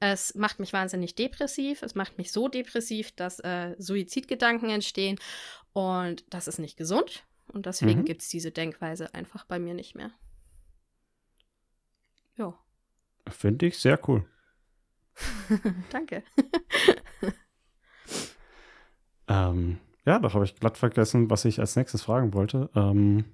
[0.00, 1.82] Es macht mich wahnsinnig depressiv.
[1.82, 5.18] Es macht mich so depressiv, dass äh, Suizidgedanken entstehen.
[5.72, 7.24] Und das ist nicht gesund.
[7.48, 8.04] Und deswegen mhm.
[8.04, 10.10] gibt es diese Denkweise einfach bei mir nicht mehr.
[12.36, 12.58] Ja.
[13.28, 14.26] Finde ich sehr cool.
[15.90, 16.24] Danke.
[19.28, 22.70] ähm, ja, doch habe ich glatt vergessen, was ich als nächstes fragen wollte.
[22.74, 23.24] Ähm,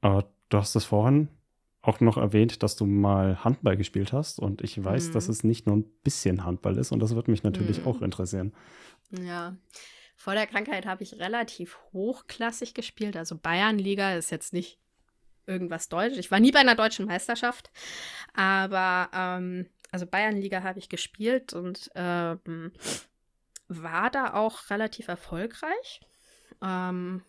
[0.00, 1.28] aber du hast es vorhin
[1.82, 5.12] auch noch erwähnt, dass du mal Handball gespielt hast und ich weiß, mhm.
[5.12, 7.86] dass es nicht nur ein bisschen Handball ist und das wird mich natürlich mhm.
[7.86, 8.52] auch interessieren.
[9.10, 9.56] Ja,
[10.20, 14.78] vor der Krankheit habe ich relativ hochklassig gespielt, also Bayernliga ist jetzt nicht
[15.46, 16.18] irgendwas Deutsches.
[16.18, 17.70] Ich war nie bei einer deutschen Meisterschaft,
[18.34, 22.70] aber ähm, also Bayernliga habe ich gespielt und ähm,
[23.68, 26.02] war da auch relativ erfolgreich.
[26.62, 27.22] Ähm,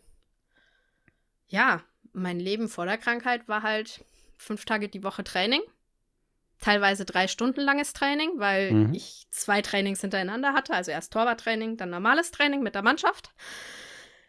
[1.48, 4.04] ja, mein Leben vor der Krankheit war halt
[4.38, 5.62] fünf Tage die Woche Training.
[6.62, 8.94] Teilweise drei Stunden langes Training, weil mhm.
[8.94, 10.74] ich zwei Trainings hintereinander hatte.
[10.74, 13.32] Also erst Torwarttraining, dann normales Training mit der Mannschaft.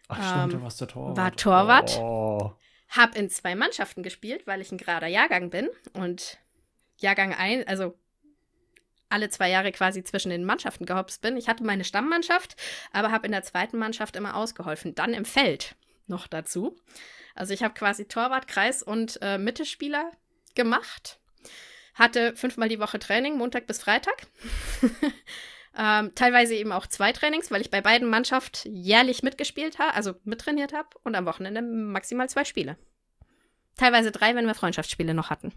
[0.08, 1.16] Ach stimmt, ähm, du warst der Torwart.
[1.16, 1.98] War Torwart.
[1.98, 2.52] Oh.
[2.88, 5.68] Hab in zwei Mannschaften gespielt, weil ich ein gerader Jahrgang bin.
[5.92, 6.38] Und
[6.96, 7.98] Jahrgang ein, also
[9.10, 11.36] alle zwei Jahre quasi zwischen den Mannschaften gehopst bin.
[11.36, 12.56] Ich hatte meine Stammmannschaft,
[12.92, 14.94] aber habe in der zweiten Mannschaft immer ausgeholfen.
[14.94, 16.76] Dann im Feld noch dazu.
[17.34, 20.10] Also ich habe quasi Torwart, Kreis und äh, Mittelspieler
[20.54, 21.18] gemacht.
[21.94, 24.26] Hatte fünfmal die Woche Training, Montag bis Freitag.
[25.78, 30.14] ähm, teilweise eben auch zwei Trainings, weil ich bei beiden Mannschaften jährlich mitgespielt habe, also
[30.24, 32.76] mittrainiert habe und am Wochenende maximal zwei Spiele.
[33.76, 35.52] Teilweise drei, wenn wir Freundschaftsspiele noch hatten.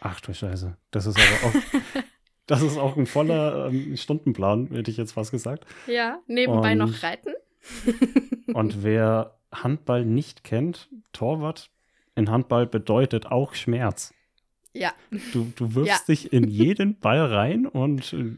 [0.00, 0.76] Ach du Scheiße.
[0.90, 2.02] Das ist aber auch.
[2.46, 5.66] das ist auch ein voller ähm, Stundenplan, hätte ich jetzt fast gesagt.
[5.86, 7.34] Ja, nebenbei und, noch reiten.
[8.54, 11.70] und wer Handball nicht kennt, Torwart
[12.14, 14.14] in Handball bedeutet auch Schmerz.
[14.78, 14.92] Ja.
[15.32, 16.14] Du, du wirfst ja.
[16.14, 18.36] dich in jeden Ball rein und äh,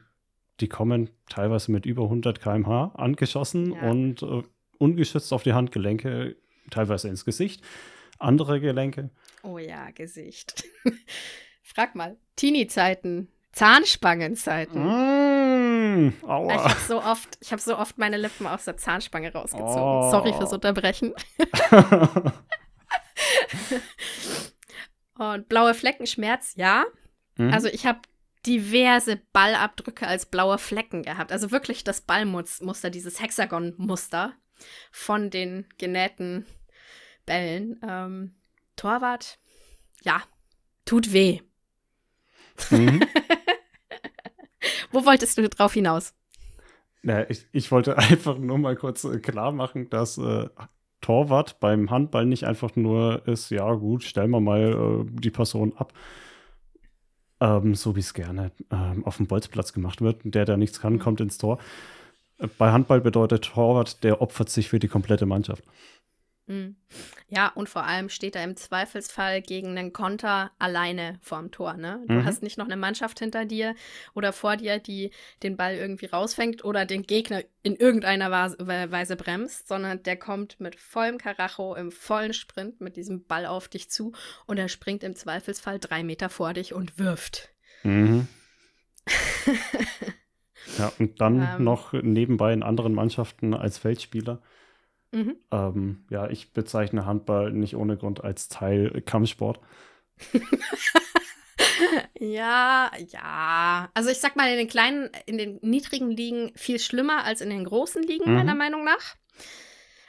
[0.60, 3.90] die kommen teilweise mit über 100 km/h angeschossen ja.
[3.90, 4.42] und äh,
[4.78, 6.36] ungeschützt auf die Handgelenke,
[6.70, 7.62] teilweise ins Gesicht,
[8.18, 9.10] andere Gelenke.
[9.42, 10.64] Oh ja, Gesicht.
[11.62, 14.82] Frag mal, Teenie-Zeiten, Zahnspangenzeiten.
[14.82, 16.54] Mm, aua.
[16.54, 19.82] Ich habe so oft, ich habe so oft meine Lippen aus der Zahnspange rausgezogen.
[19.82, 20.10] Oh.
[20.10, 21.14] Sorry fürs Unterbrechen.
[25.18, 26.86] Und blaue Flecken Schmerz, ja.
[27.36, 27.52] Mhm.
[27.52, 28.00] Also ich habe
[28.46, 31.32] diverse Ballabdrücke als blaue Flecken gehabt.
[31.32, 34.32] Also wirklich das Ballmuster, dieses Hexagon-Muster
[34.90, 36.46] von den genähten
[37.26, 37.80] Bällen.
[37.86, 38.34] Ähm,
[38.76, 39.38] Torwart,
[40.02, 40.22] ja,
[40.84, 41.40] tut weh.
[42.70, 43.04] Mhm.
[44.92, 46.14] Wo wolltest du drauf hinaus?
[47.02, 50.48] Ja, ich, ich wollte einfach nur mal kurz äh, klar machen, dass äh,
[51.08, 55.72] Torwart beim Handball nicht einfach nur ist, ja gut, stellen wir mal äh, die Person
[55.74, 55.94] ab,
[57.40, 60.20] ähm, so wie es gerne ähm, auf dem Bolzplatz gemacht wird.
[60.24, 60.98] Der, der nichts kann, mhm.
[60.98, 61.60] kommt ins Tor.
[62.36, 65.64] Äh, bei Handball bedeutet Torwart, der opfert sich für die komplette Mannschaft.
[66.48, 66.76] Mhm.
[67.28, 71.74] Ja, und vor allem steht er im Zweifelsfall gegen einen Konter alleine vorm Tor.
[71.74, 72.02] Ne?
[72.06, 72.24] Du mhm.
[72.24, 73.74] hast nicht noch eine Mannschaft hinter dir
[74.14, 75.10] oder vor dir, die
[75.42, 80.76] den Ball irgendwie rausfängt oder den Gegner in irgendeiner Weise bremst, sondern der kommt mit
[80.76, 84.12] vollem Karacho im vollen Sprint mit diesem Ball auf dich zu
[84.46, 87.50] und er springt im Zweifelsfall drei Meter vor dich und wirft.
[87.82, 88.26] Mhm.
[90.78, 94.40] ja, und dann ähm, noch nebenbei in anderen Mannschaften als Feldspieler.
[95.12, 95.36] Mhm.
[95.50, 99.60] Ähm, ja, ich bezeichne Handball nicht ohne Grund als Teil Kampfsport.
[102.18, 103.90] ja, ja.
[103.94, 107.50] Also ich sag mal, in den kleinen, in den niedrigen Ligen viel schlimmer als in
[107.50, 108.36] den großen Ligen, mhm.
[108.36, 109.16] meiner Meinung nach.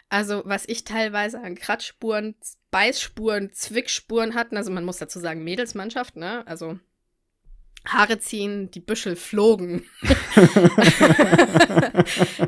[0.09, 2.35] Also, was ich teilweise an Kratzspuren,
[2.71, 6.45] Beißspuren, Zwickspuren hatten, also man muss dazu sagen, Mädelsmannschaft, ne?
[6.47, 6.79] Also
[7.85, 9.85] Haare ziehen, die Büschel flogen.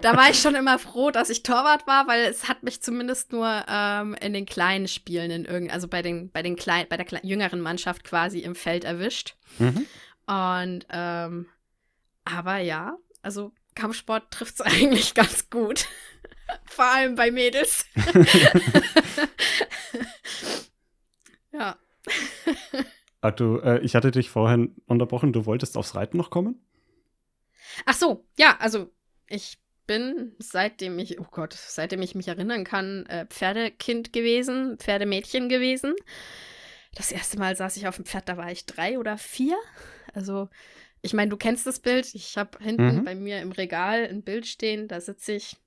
[0.01, 3.31] da war ich schon immer froh, dass ich Torwart war, weil es hat mich zumindest
[3.31, 6.97] nur ähm, in den kleinen Spielen, in irgend, also bei den, bei den kleinen, bei
[6.97, 9.35] der jüngeren Mannschaft quasi im Feld erwischt.
[9.57, 9.85] Mhm.
[10.27, 11.47] Und ähm,
[12.25, 15.87] aber ja, also Kampfsport trifft es eigentlich ganz gut.
[16.65, 17.85] Vor allem bei Mädels.
[21.53, 21.77] ja.
[23.21, 26.59] Ah, du, äh, ich hatte dich vorhin unterbrochen, du wolltest aufs Reiten noch kommen?
[27.85, 28.91] Ach so, ja, also
[29.27, 35.49] ich bin, seitdem ich, oh Gott, seitdem ich mich erinnern kann, äh, Pferdekind gewesen, Pferdemädchen
[35.49, 35.93] gewesen.
[36.95, 39.57] Das erste Mal saß ich auf dem Pferd, da war ich drei oder vier.
[40.13, 40.49] Also,
[41.01, 42.13] ich meine, du kennst das Bild.
[42.15, 43.03] Ich habe hinten mhm.
[43.05, 45.57] bei mir im Regal ein Bild stehen, da sitze ich,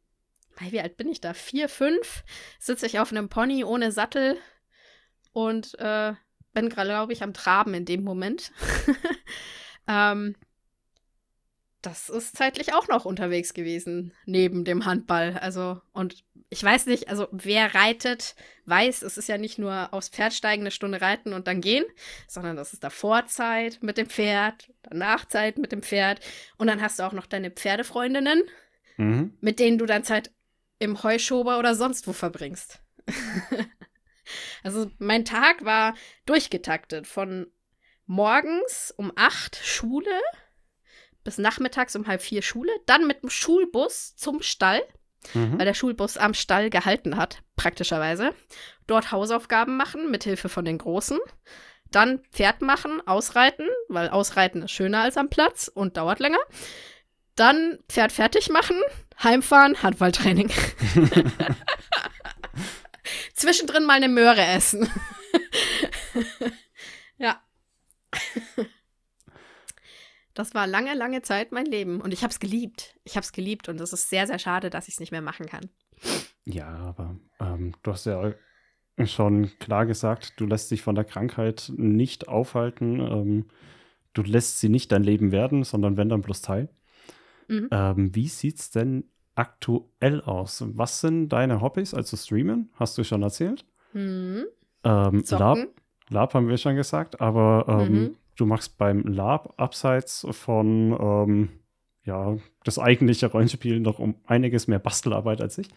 [0.61, 1.35] wie alt bin ich da?
[1.35, 2.25] Vier, fünf?
[2.59, 4.37] Sitze ich auf einem Pony ohne Sattel
[5.33, 6.14] und äh,
[6.55, 8.52] bin, glaube ich, am Traben in dem Moment.
[9.88, 10.35] ähm,
[11.83, 15.38] das ist zeitlich auch noch unterwegs gewesen, neben dem Handball.
[15.38, 18.37] Also, und ich weiß nicht, also wer reitet,
[18.67, 21.85] weiß, es ist ja nicht nur aufs Pferd steigen, eine Stunde reiten und dann gehen,
[22.27, 26.21] sondern das ist davor Zeit mit dem Pferd, danach Zeit mit dem Pferd.
[26.57, 28.44] Und dann hast du auch noch deine Pferdefreundinnen,
[28.96, 29.35] mhm.
[29.40, 30.31] mit denen du dann Zeit
[30.79, 32.81] im Heuschober oder sonst wo verbringst.
[34.62, 35.94] Also mein Tag war
[36.27, 37.46] durchgetaktet von
[38.06, 40.20] morgens um acht Schule
[41.25, 44.83] bis nachmittags um halb vier Schule, dann mit dem Schulbus zum Stall,
[45.33, 45.58] mhm.
[45.58, 48.35] weil der Schulbus am Stall gehalten hat, praktischerweise.
[48.87, 51.18] Dort Hausaufgaben machen mit Hilfe von den Großen.
[51.90, 56.38] Dann Pferd machen, ausreiten, weil ausreiten ist schöner als am Platz und dauert länger.
[57.37, 58.77] Dann Pferd fertig machen,
[59.22, 60.50] heimfahren, Handballtraining.
[63.35, 64.88] Zwischendrin mal eine Möhre essen.
[67.19, 67.42] ja.
[70.35, 72.96] Das war lange, lange Zeit mein Leben und ich habe es geliebt.
[73.05, 75.23] Ich habe es geliebt und es ist sehr, sehr schade, dass ich es nicht mehr
[75.23, 75.71] machen kann.
[76.44, 78.35] Ja, aber ähm, du hast ja
[79.05, 83.00] schon klar gesagt, du lässt dich von der Krankheit nicht aufhalten.
[83.00, 83.46] Ähm,
[84.13, 86.69] du lässt sie nicht dein Leben werden, sondern wenn dann bloß Teil.
[87.48, 87.69] Mhm.
[87.71, 89.05] Ähm, wie sieht es denn
[89.35, 90.65] aktuell aus?
[90.75, 91.95] Was sind deine Hobbys?
[91.95, 93.65] Also streamen, hast du schon erzählt.
[93.93, 94.45] Mhm.
[94.85, 95.59] Ähm, Lab,
[96.09, 98.17] Lab haben wir schon gesagt, aber ähm, mhm.
[98.37, 101.49] du machst beim Lab abseits von ähm,
[102.05, 105.69] ja, das eigentliche Rollenspiel noch um einiges mehr Bastelarbeit als ich.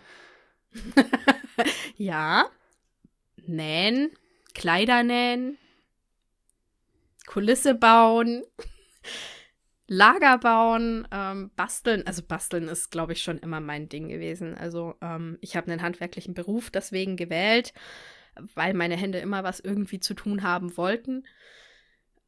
[1.98, 2.46] ja.
[3.46, 4.12] Nähen,
[4.54, 5.58] Kleider nähen,
[7.26, 8.44] Kulisse bauen.
[9.88, 12.06] Lager bauen, ähm, basteln.
[12.06, 14.56] Also basteln ist, glaube ich, schon immer mein Ding gewesen.
[14.56, 17.74] Also ähm, ich habe einen handwerklichen Beruf deswegen gewählt,
[18.54, 21.26] weil meine Hände immer was irgendwie zu tun haben wollten.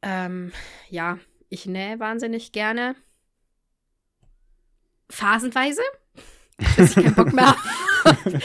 [0.02, 0.52] Ähm,
[0.88, 1.18] ja,
[1.50, 2.96] ich nähe wahnsinnig gerne.
[5.10, 5.82] Phasenweise,
[6.76, 7.58] bis ich keinen Bock mehr habe.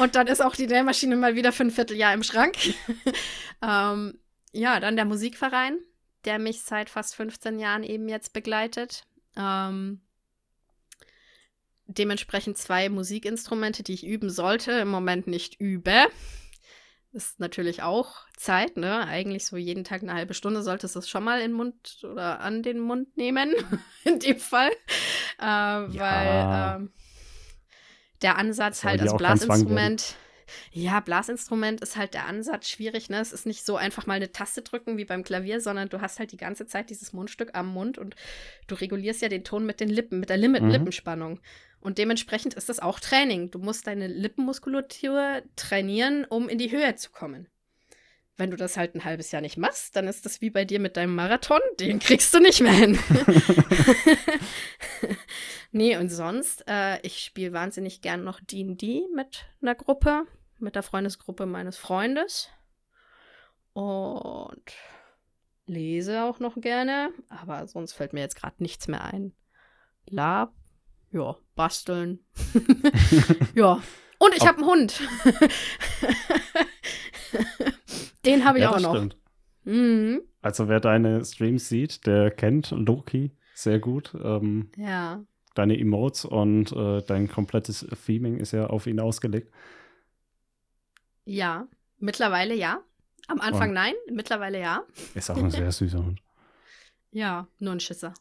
[0.00, 2.56] Und dann ist auch die Nähmaschine mal wieder für ein Vierteljahr im Schrank.
[3.62, 4.18] ähm,
[4.52, 5.78] ja, dann der Musikverein
[6.24, 9.04] der mich seit fast 15 Jahren eben jetzt begleitet.
[9.36, 10.00] Ähm,
[11.86, 16.06] dementsprechend zwei Musikinstrumente, die ich üben sollte, im Moment nicht übe.
[17.12, 19.06] Ist natürlich auch Zeit, ne?
[19.06, 22.00] Eigentlich so jeden Tag eine halbe Stunde solltest du es schon mal in den Mund
[22.02, 23.54] oder an den Mund nehmen,
[24.04, 24.70] in dem Fall.
[25.40, 25.88] Äh, ja.
[25.94, 26.88] Weil äh,
[28.22, 30.16] der Ansatz halt als Blasinstrument
[30.72, 33.20] ja, Blasinstrument ist halt der Ansatz schwierig, ne?
[33.20, 36.18] Es ist nicht so einfach mal eine Taste drücken wie beim Klavier, sondern du hast
[36.18, 38.16] halt die ganze Zeit dieses Mundstück am Mund und
[38.66, 40.70] du regulierst ja den Ton mit den Lippen, mit der Lim mhm.
[40.70, 41.40] Lippenspannung.
[41.80, 43.50] Und dementsprechend ist das auch Training.
[43.50, 47.48] Du musst deine Lippenmuskulatur trainieren, um in die Höhe zu kommen.
[48.36, 50.78] Wenn du das halt ein halbes Jahr nicht machst, dann ist das wie bei dir
[50.78, 52.98] mit deinem Marathon, den kriegst du nicht mehr hin.
[55.72, 60.24] nee, und sonst, äh, ich spiele wahnsinnig gern noch D&D mit einer Gruppe
[60.60, 62.48] mit der Freundesgruppe meines Freundes
[63.72, 64.72] und
[65.66, 69.32] lese auch noch gerne, aber sonst fällt mir jetzt gerade nichts mehr ein.
[70.06, 70.52] Lab,
[71.12, 72.20] ja, basteln.
[73.54, 73.80] ja.
[74.18, 75.00] Und ich habe einen Hund.
[78.24, 79.06] Den habe ich ja, auch noch.
[79.64, 80.22] Mhm.
[80.42, 84.14] Also wer deine Streams sieht, der kennt Loki sehr gut.
[84.22, 85.22] Ähm, ja.
[85.54, 89.52] Deine Emotes und äh, dein komplettes Theming ist ja auf ihn ausgelegt.
[91.28, 91.68] Ja,
[91.98, 92.82] mittlerweile ja.
[93.26, 94.82] Am Anfang und nein, mittlerweile ja.
[95.14, 96.22] Ist auch ein sehr süßer Hund.
[97.10, 98.14] Ja, nur ein Schisser.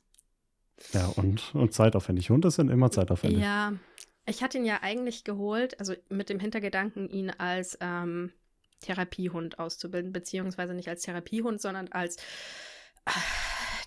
[0.91, 2.29] Ja, und, und zeitaufwendig.
[2.29, 3.41] Hunde sind immer zeitaufwendig.
[3.41, 3.71] Ja,
[4.25, 8.33] ich hatte ihn ja eigentlich geholt, also mit dem Hintergedanken, ihn als ähm,
[8.81, 12.17] Therapiehund auszubilden, beziehungsweise nicht als Therapiehund, sondern als
[13.05, 13.11] äh,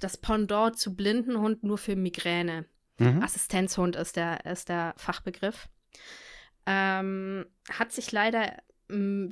[0.01, 2.64] das Pendant zu Blindenhund nur für Migräne.
[2.97, 3.23] Mhm.
[3.23, 5.68] Assistenzhund ist der, ist der Fachbegriff.
[6.64, 8.57] Ähm, hat sich leider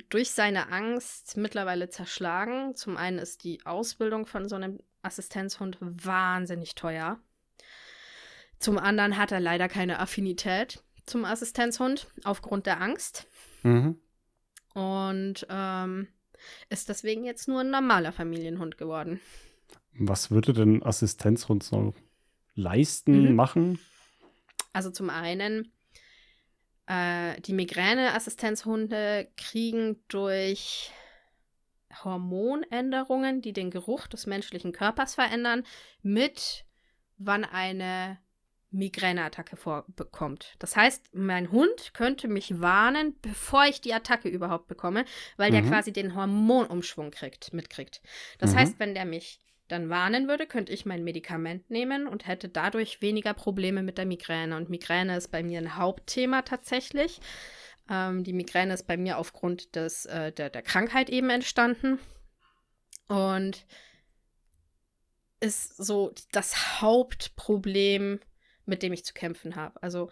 [0.09, 2.75] durch seine Angst mittlerweile zerschlagen.
[2.75, 7.19] Zum einen ist die Ausbildung von so einem Assistenzhund wahnsinnig teuer.
[8.59, 13.27] Zum anderen hat er leider keine Affinität zum Assistenzhund aufgrund der Angst.
[13.63, 13.99] Mhm.
[14.73, 16.07] Und ähm,
[16.69, 19.19] ist deswegen jetzt nur ein normaler Familienhund geworden.
[19.93, 21.93] Was würde denn Assistenzhund so
[22.53, 23.35] leisten, mhm.
[23.35, 23.79] machen?
[24.71, 25.71] Also zum einen
[26.89, 30.91] äh, die Migräneassistenzhunde kriegen durch
[32.03, 35.63] Hormonänderungen, die den Geruch des menschlichen Körpers verändern,
[36.01, 36.65] mit,
[37.17, 38.17] wann eine
[38.71, 40.55] Migräneattacke vorbekommt.
[40.59, 45.05] Das heißt, mein Hund könnte mich warnen, bevor ich die Attacke überhaupt bekomme,
[45.37, 45.53] weil mhm.
[45.53, 48.01] der quasi den Hormonumschwung kriegt, mitkriegt.
[48.37, 48.57] Das mhm.
[48.57, 49.39] heißt, wenn der mich
[49.71, 54.05] dann warnen würde, könnte ich mein Medikament nehmen und hätte dadurch weniger Probleme mit der
[54.05, 54.55] Migräne.
[54.57, 57.19] Und Migräne ist bei mir ein Hauptthema tatsächlich.
[57.89, 61.99] Ähm, die Migräne ist bei mir aufgrund des, äh, der, der Krankheit eben entstanden.
[63.07, 63.65] Und
[65.39, 68.19] ist so das Hauptproblem,
[68.65, 69.81] mit dem ich zu kämpfen habe.
[69.81, 70.09] Also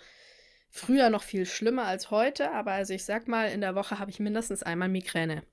[0.70, 4.12] Früher noch viel schlimmer als heute, aber also ich sag mal, in der Woche habe
[4.12, 5.44] ich mindestens einmal Migräne.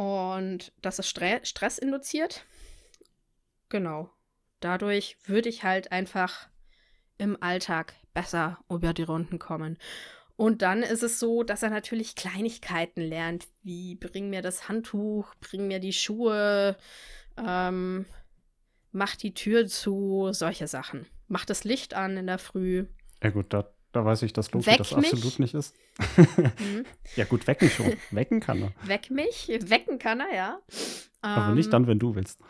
[0.00, 2.46] Und das ist Stre Stress induziert.
[3.68, 4.10] Genau.
[4.60, 6.48] Dadurch würde ich halt einfach
[7.18, 9.76] im Alltag besser über die Runden kommen.
[10.36, 15.34] Und dann ist es so, dass er natürlich Kleinigkeiten lernt, wie bring mir das Handtuch,
[15.34, 16.78] bring mir die Schuhe,
[17.36, 18.06] ähm,
[18.92, 21.04] mach die Tür zu, solche Sachen.
[21.28, 22.86] Mach das Licht an in der Früh.
[23.22, 25.12] Ja gut, da, da weiß ich, dass Loki Weck das mich.
[25.12, 25.76] absolut nicht ist.
[26.16, 26.84] mhm.
[27.16, 27.96] Ja gut, wecken schon.
[28.10, 28.72] Wecken kann er.
[28.86, 30.60] Weck mich, wecken kann er, ja.
[31.22, 32.40] Aber ähm, nicht dann, wenn du willst.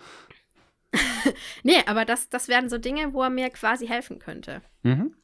[1.62, 4.61] nee, aber das, das wären so Dinge, wo er mir quasi helfen könnte.
[4.82, 5.14] Mhm.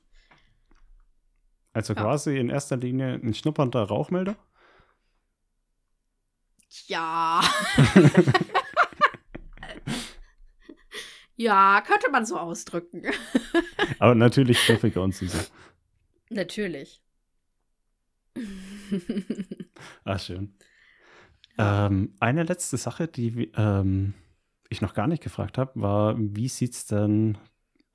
[1.73, 2.01] Also ja.
[2.01, 4.37] quasi in erster Linie ein schnuppernder Rauchmelder?
[6.87, 7.43] Ja.
[11.37, 13.03] ja, könnte man so ausdrücken.
[13.99, 15.45] Aber natürlich griffiger und süßer.
[16.31, 17.03] Natürlich.
[20.05, 20.55] ah, schön.
[21.59, 24.15] Ähm, eine letzte Sache, die ähm,
[24.69, 27.39] ich noch gar nicht gefragt habe, war, wie sieht es denn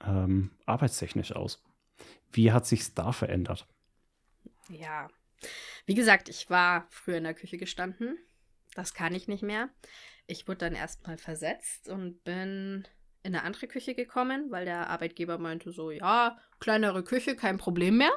[0.03, 1.63] ähm, arbeitstechnisch aus?
[2.31, 3.67] Wie hat sich da verändert?
[4.69, 5.09] Ja,
[5.85, 8.17] wie gesagt, ich war früher in der Küche gestanden.
[8.73, 9.69] Das kann ich nicht mehr.
[10.27, 12.87] Ich wurde dann erstmal versetzt und bin
[13.23, 17.97] in eine andere Küche gekommen, weil der Arbeitgeber meinte so, ja, kleinere Küche, kein Problem
[17.97, 18.13] mehr.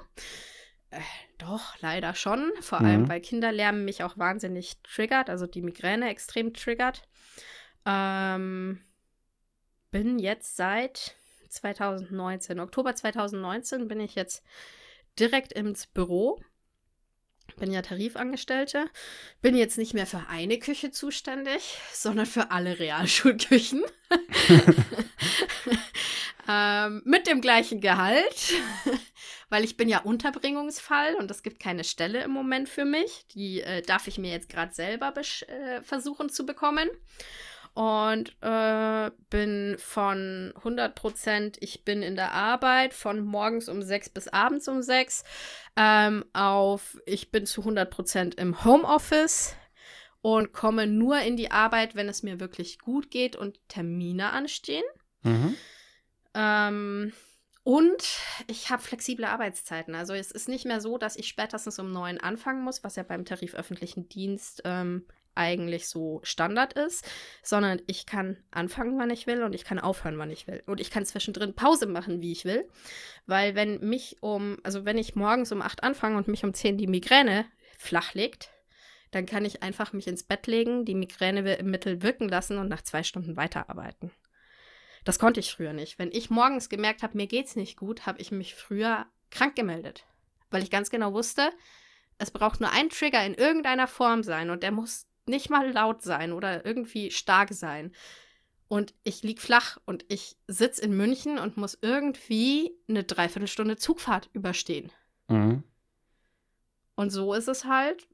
[0.90, 1.00] Äh,
[1.38, 2.52] doch, leider schon.
[2.60, 2.86] Vor mhm.
[2.86, 7.02] allem, weil Kinderlärm mich auch wahnsinnig triggert, also die Migräne extrem triggert.
[7.84, 8.80] Ähm,
[9.90, 11.16] bin jetzt seit
[11.50, 14.42] 2019, Oktober 2019 bin ich jetzt
[15.18, 16.40] direkt ins Büro.
[17.56, 18.86] Bin ja Tarifangestellte.
[19.40, 23.84] Bin jetzt nicht mehr für eine Küche zuständig, sondern für alle Realschulküchen.
[26.48, 28.54] ähm, mit dem gleichen Gehalt,
[29.48, 33.26] weil ich bin ja Unterbringungsfall und es gibt keine Stelle im Moment für mich.
[33.34, 36.88] Die äh, darf ich mir jetzt gerade selber äh, versuchen zu bekommen
[37.74, 44.28] und äh, bin von 100% ich bin in der Arbeit von morgens um 6 bis
[44.28, 45.24] abends um 6
[45.76, 49.56] ähm, auf ich bin zu 100% im Homeoffice
[50.24, 54.84] und komme nur in die Arbeit, wenn es mir wirklich gut geht und Termine anstehen.
[55.22, 55.54] Mhm.
[56.32, 57.12] Ähm,
[57.62, 59.94] und ich habe flexible Arbeitszeiten.
[59.94, 63.02] Also es ist nicht mehr so, dass ich spätestens um neun anfangen muss, was ja
[63.02, 67.04] beim Tarif öffentlichen Dienst ähm, eigentlich so Standard ist,
[67.42, 70.62] sondern ich kann anfangen, wann ich will und ich kann aufhören, wann ich will.
[70.66, 72.68] Und ich kann zwischendrin Pause machen, wie ich will.
[73.26, 76.78] Weil wenn mich um, also wenn ich morgens um acht anfange und mich um zehn
[76.78, 77.46] die Migräne
[77.78, 78.50] flach legt,
[79.10, 83.02] dann kann ich einfach mich ins Bett legen, die Migränemittel wirken lassen und nach zwei
[83.02, 84.10] Stunden weiterarbeiten.
[85.04, 85.98] Das konnte ich früher nicht.
[85.98, 90.04] Wenn ich morgens gemerkt habe, mir geht's nicht gut, habe ich mich früher krank gemeldet.
[90.50, 91.50] Weil ich ganz genau wusste,
[92.18, 96.02] es braucht nur ein Trigger in irgendeiner Form sein und der muss nicht mal laut
[96.02, 97.92] sein oder irgendwie stark sein.
[98.68, 104.30] Und ich lieg flach und ich sitze in München und muss irgendwie eine Dreiviertelstunde Zugfahrt
[104.32, 104.90] überstehen.
[105.28, 105.62] Mhm.
[106.96, 108.08] Und so ist es halt.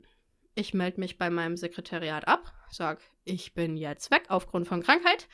[0.54, 5.28] Ich melde mich bei meinem Sekretariat ab, sag, ich bin jetzt weg aufgrund von Krankheit.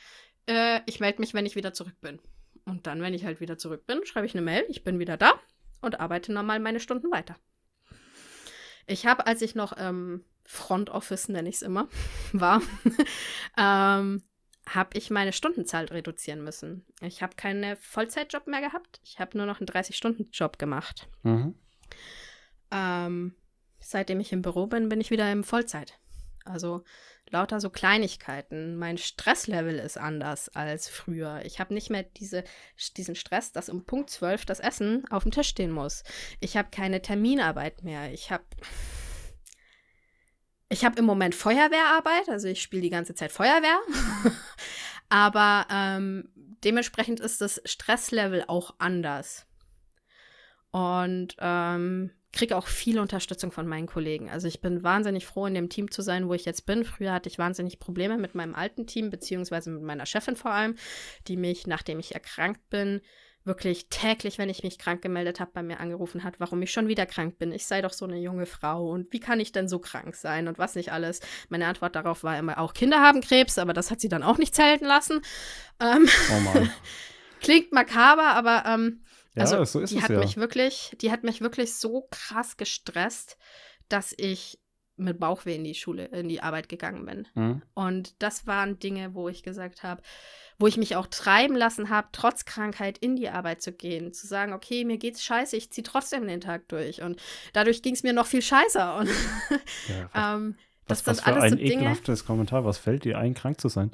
[0.47, 2.19] Äh, ich melde mich, wenn ich wieder zurück bin.
[2.65, 5.17] Und dann, wenn ich halt wieder zurück bin, schreibe ich eine Mail, ich bin wieder
[5.17, 5.33] da
[5.81, 7.35] und arbeite normal meine Stunden weiter.
[8.85, 11.87] Ich habe, als ich noch ähm, Front Office, nenne ich es immer,
[12.31, 12.61] war,
[13.57, 14.23] ähm,
[14.67, 16.85] habe ich meine Stundenzahl reduzieren müssen.
[17.01, 18.99] Ich habe keinen Vollzeitjob mehr gehabt.
[19.03, 21.07] Ich habe nur noch einen 30-Stunden-Job gemacht.
[21.23, 21.55] Mhm.
[22.71, 23.35] Ähm,
[23.79, 25.99] seitdem ich im Büro bin, bin ich wieder im Vollzeit.
[26.43, 26.83] Also
[27.29, 28.77] lauter so Kleinigkeiten.
[28.77, 31.41] Mein Stresslevel ist anders als früher.
[31.45, 32.43] Ich habe nicht mehr diese,
[32.95, 36.03] diesen Stress, dass um Punkt 12 das Essen auf dem Tisch stehen muss.
[36.39, 38.11] Ich habe keine Terminarbeit mehr.
[38.13, 38.45] Ich habe
[40.69, 43.79] ich habe im Moment Feuerwehrarbeit, also ich spiele die ganze Zeit Feuerwehr.
[45.09, 46.29] Aber ähm,
[46.63, 49.45] dementsprechend ist das Stresslevel auch anders.
[50.71, 54.29] Und ähm, kriege auch viel Unterstützung von meinen Kollegen.
[54.29, 56.83] Also ich bin wahnsinnig froh, in dem Team zu sein, wo ich jetzt bin.
[56.83, 60.75] Früher hatte ich wahnsinnig Probleme mit meinem alten Team, beziehungsweise mit meiner Chefin vor allem,
[61.27, 63.01] die mich, nachdem ich erkrankt bin,
[63.47, 66.87] wirklich täglich, wenn ich mich krank gemeldet habe, bei mir angerufen hat, warum ich schon
[66.87, 67.51] wieder krank bin.
[67.51, 70.47] Ich sei doch so eine junge Frau und wie kann ich denn so krank sein
[70.47, 71.21] und was nicht alles.
[71.49, 74.37] Meine Antwort darauf war immer, auch Kinder haben Krebs, aber das hat sie dann auch
[74.37, 75.21] nicht zelten lassen.
[75.79, 76.71] Ähm, oh Mann.
[77.41, 79.01] Klingt makaber, aber ähm,
[79.35, 80.19] ja, also die hat ja.
[80.19, 83.37] mich wirklich, die hat mich wirklich so krass gestresst,
[83.87, 84.59] dass ich
[84.97, 87.27] mit Bauchweh in die Schule, in die Arbeit gegangen bin.
[87.35, 87.61] Mhm.
[87.73, 90.01] Und das waren Dinge, wo ich gesagt habe,
[90.59, 94.25] wo ich mich auch treiben lassen habe, trotz Krankheit in die Arbeit zu gehen, zu
[94.25, 97.01] sagen, okay, mir geht's scheiße, ich ziehe trotzdem den Tag durch.
[97.01, 97.21] Und
[97.53, 98.97] dadurch ging es mir noch viel scheißer.
[98.99, 99.09] Und
[99.87, 100.55] ja, ähm,
[100.87, 102.65] das was, sind was für ein so ekelhaftes Kommentar.
[102.65, 103.91] Was fällt dir ein, krank zu sein?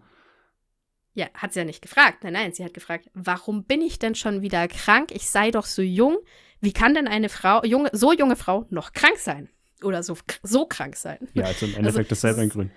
[1.15, 2.23] Ja, hat sie ja nicht gefragt.
[2.23, 5.11] Nein, nein, sie hat gefragt, warum bin ich denn schon wieder krank?
[5.11, 6.17] Ich sei doch so jung.
[6.59, 9.49] Wie kann denn eine Frau, junge, so junge Frau noch krank sein?
[9.83, 11.27] Oder so, so krank sein.
[11.33, 12.71] Ja, also im Endeffekt also, dasselbe in Grün.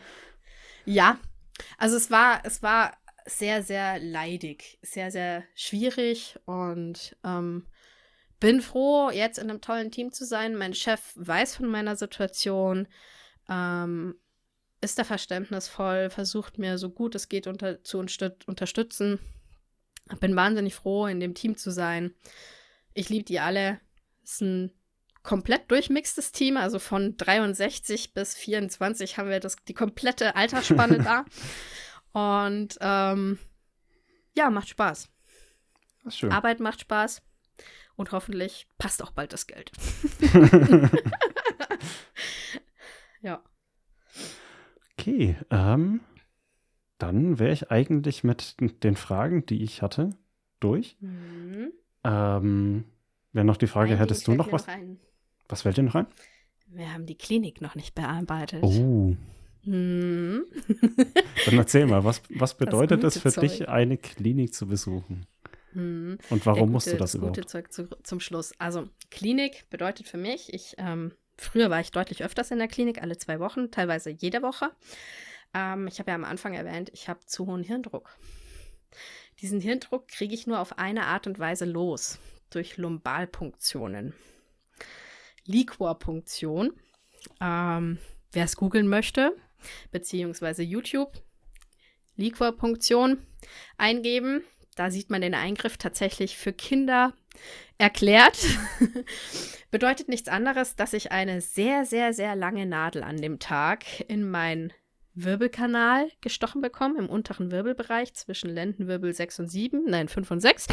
[0.84, 1.18] Ja,
[1.78, 2.96] also es war, es war
[3.26, 7.66] sehr, sehr leidig, sehr, sehr schwierig und ähm,
[8.38, 10.54] bin froh, jetzt in einem tollen Team zu sein.
[10.54, 12.86] Mein Chef weiß von meiner Situation,
[13.48, 14.14] ähm,
[14.80, 19.18] ist da verständnisvoll, versucht mir so gut es geht unter, zu unterstützen.
[20.20, 22.14] Bin wahnsinnig froh, in dem Team zu sein.
[22.94, 23.80] Ich liebe die alle.
[24.22, 24.72] Es ist ein
[25.26, 31.24] komplett durchmixtes Team, also von 63 bis 24 haben wir das, die komplette Altersspanne da.
[32.12, 33.38] Und ähm,
[34.34, 35.10] ja, macht Spaß.
[36.08, 36.32] schön.
[36.32, 37.22] Arbeit macht Spaß.
[37.96, 39.72] Und hoffentlich passt auch bald das Geld.
[43.22, 43.42] ja.
[44.92, 46.00] Okay, ähm,
[46.98, 50.10] dann wäre ich eigentlich mit den Fragen, die ich hatte,
[50.60, 50.96] durch.
[51.00, 51.72] Mhm.
[52.04, 52.84] Ähm,
[53.32, 54.66] wäre noch die Frage, Nein, hättest du noch was?
[54.66, 54.74] Noch
[55.48, 56.06] was fällt dir noch ein?
[56.68, 58.62] Wir haben die Klinik noch nicht bearbeitet.
[58.62, 59.16] Oh.
[59.64, 60.44] Hm.
[61.44, 63.42] Dann erzähl mal, was, was bedeutet es für Zeug.
[63.42, 65.26] dich, eine Klinik zu besuchen?
[65.72, 66.18] Hm.
[66.30, 67.36] Und warum ja, musst du das, das überhaupt?
[67.36, 68.52] Gute Zeug zu, zum Schluss.
[68.58, 73.02] Also, Klinik bedeutet für mich, ich, ähm, früher war ich deutlich öfters in der Klinik,
[73.02, 74.70] alle zwei Wochen, teilweise jede Woche.
[75.52, 78.16] Ähm, ich habe ja am Anfang erwähnt, ich habe zu hohen Hirndruck.
[79.42, 82.18] Diesen Hirndruck kriege ich nur auf eine Art und Weise los,
[82.50, 84.14] durch Lumbalpunktionen.
[85.46, 86.72] Liquorpunktion.
[87.40, 87.98] Ähm,
[88.32, 89.34] Wer es googeln möchte,
[89.90, 91.22] beziehungsweise YouTube,
[92.16, 93.18] Liquorpunktion
[93.78, 94.44] eingeben.
[94.74, 97.14] Da sieht man den Eingriff tatsächlich für Kinder
[97.78, 98.38] erklärt.
[99.70, 104.28] Bedeutet nichts anderes, dass ich eine sehr, sehr, sehr lange Nadel an dem Tag in
[104.28, 104.72] meinen
[105.14, 110.66] Wirbelkanal gestochen bekomme, im unteren Wirbelbereich zwischen Lendenwirbel 6 und 7, nein, 5 und 6.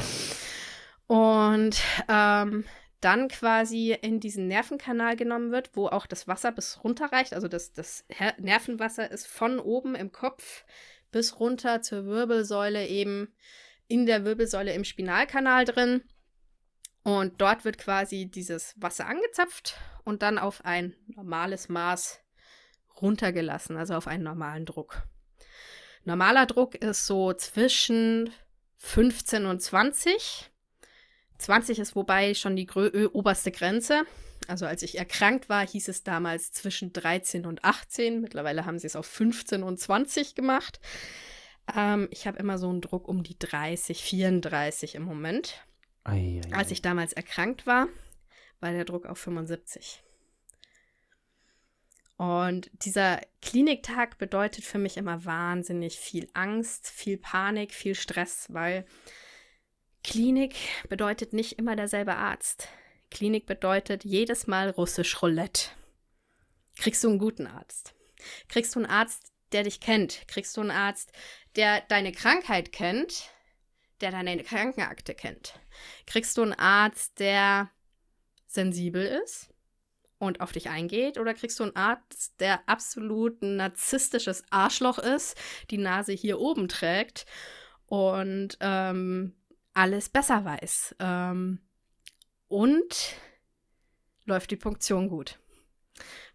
[1.08, 2.66] Und ähm,
[3.04, 7.34] dann quasi in diesen Nervenkanal genommen wird, wo auch das Wasser bis runter reicht.
[7.34, 8.06] Also das, das
[8.38, 10.64] Nervenwasser ist von oben im Kopf
[11.12, 13.34] bis runter zur Wirbelsäule eben
[13.88, 16.04] in der Wirbelsäule im Spinalkanal drin.
[17.04, 19.76] Und dort wird quasi dieses Wasser angezapft
[20.06, 22.22] und dann auf ein normales Maß
[23.02, 25.04] runtergelassen, also auf einen normalen Druck.
[26.06, 28.32] Normaler Druck ist so zwischen
[28.78, 30.53] 15 und 20.
[31.38, 34.04] 20 ist wobei schon die oberste Grenze.
[34.48, 38.22] Also als ich erkrankt war, hieß es damals zwischen 13 und 18.
[38.22, 40.80] Mittlerweile haben sie es auf 15 und 20 gemacht.
[41.76, 45.66] Ähm, ich habe immer so einen Druck um die 30, 34 im Moment.
[46.04, 47.88] Ei, ei, als ich damals erkrankt war,
[48.60, 50.04] war der Druck auf 75.
[52.18, 58.86] Und dieser Kliniktag bedeutet für mich immer wahnsinnig viel Angst, viel Panik, viel Stress, weil
[60.04, 60.56] Klinik
[60.90, 62.68] bedeutet nicht immer derselbe Arzt.
[63.10, 65.70] Klinik bedeutet jedes Mal russisch Roulette.
[66.78, 67.94] Kriegst du einen guten Arzt?
[68.50, 70.28] Kriegst du einen Arzt, der dich kennt?
[70.28, 71.12] Kriegst du einen Arzt,
[71.56, 73.30] der deine Krankheit kennt,
[74.02, 75.60] der deine Krankenakte kennt?
[76.06, 77.70] Kriegst du einen Arzt, der
[78.48, 79.54] sensibel ist
[80.18, 81.18] und auf dich eingeht?
[81.18, 85.38] Oder kriegst du einen Arzt, der absolut ein narzisstisches Arschloch ist,
[85.70, 87.26] die Nase hier oben trägt
[87.86, 89.36] und ähm,
[89.74, 90.96] alles besser weiß.
[91.00, 91.60] Ähm,
[92.48, 93.16] und
[94.26, 95.40] läuft die Punktion gut.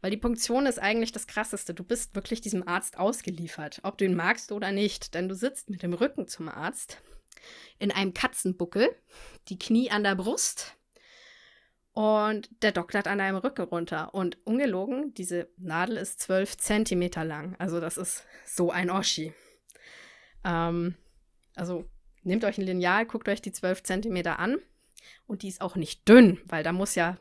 [0.00, 1.74] Weil die Punktion ist eigentlich das Krasseste.
[1.74, 5.14] Du bist wirklich diesem Arzt ausgeliefert, ob du ihn magst oder nicht.
[5.14, 6.98] Denn du sitzt mit dem Rücken zum Arzt
[7.78, 8.88] in einem Katzenbuckel,
[9.48, 10.76] die Knie an der Brust
[11.92, 14.14] und der doktert an deinem Rücken runter.
[14.14, 17.56] Und ungelogen, diese Nadel ist zwölf Zentimeter lang.
[17.58, 19.32] Also das ist so ein Oschi.
[20.44, 20.94] Ähm,
[21.56, 21.90] also
[22.22, 24.58] Nehmt euch ein Lineal, guckt euch die 12 cm an.
[25.26, 27.18] Und die ist auch nicht dünn, weil da muss ja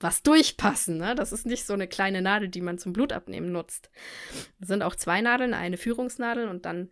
[0.00, 0.98] was durchpassen.
[0.98, 1.14] Ne?
[1.14, 3.90] Das ist nicht so eine kleine Nadel, die man zum Blutabnehmen nutzt.
[4.60, 6.90] Es sind auch zwei Nadeln, eine Führungsnadel und dann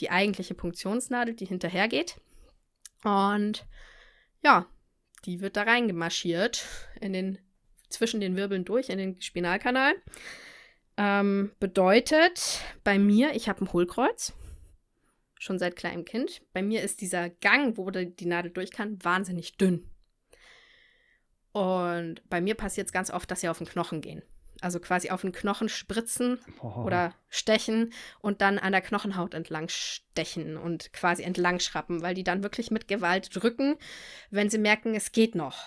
[0.00, 2.20] die eigentliche Punktionsnadel, die hinterhergeht.
[3.04, 3.66] Und
[4.42, 4.66] ja,
[5.24, 6.64] die wird da reingemarschiert
[7.00, 7.38] in den,
[7.88, 9.94] zwischen den Wirbeln durch, in den Spinalkanal.
[10.96, 14.34] Ähm, bedeutet bei mir, ich habe ein Hohlkreuz
[15.42, 16.40] schon seit kleinem Kind.
[16.52, 19.90] Bei mir ist dieser Gang, wo die Nadel durch kann, wahnsinnig dünn.
[21.50, 24.22] Und bei mir passiert es ganz oft, dass sie auf den Knochen gehen.
[24.60, 26.84] Also quasi auf den Knochen spritzen Boah.
[26.84, 32.22] oder stechen und dann an der Knochenhaut entlang stechen und quasi entlang schrappen, weil die
[32.22, 33.76] dann wirklich mit Gewalt drücken,
[34.30, 35.66] wenn sie merken, es geht noch.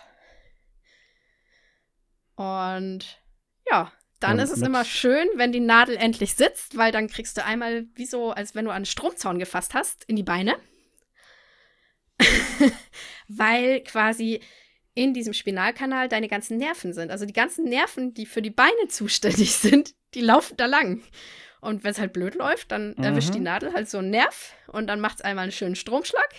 [2.36, 3.22] Und
[3.70, 7.44] ja, dann ist es immer schön, wenn die Nadel endlich sitzt, weil dann kriegst du
[7.44, 10.56] einmal wie so, als wenn du einen Stromzaun gefasst hast, in die Beine.
[13.28, 14.40] weil quasi
[14.94, 17.12] in diesem Spinalkanal deine ganzen Nerven sind.
[17.12, 21.04] Also die ganzen Nerven, die für die Beine zuständig sind, die laufen da lang.
[21.60, 23.34] Und wenn es halt blöd läuft, dann erwischt Mhm.
[23.34, 26.30] die Nadel halt so einen Nerv und dann macht es einmal einen schönen Stromschlag.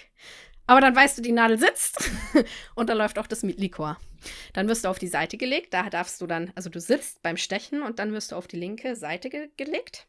[0.67, 2.11] Aber dann weißt du, die Nadel sitzt
[2.75, 3.99] und dann läuft auch das Likor.
[4.53, 5.73] Dann wirst du auf die Seite gelegt.
[5.73, 8.57] Da darfst du dann, also du sitzt beim Stechen und dann wirst du auf die
[8.59, 10.07] linke Seite ge gelegt.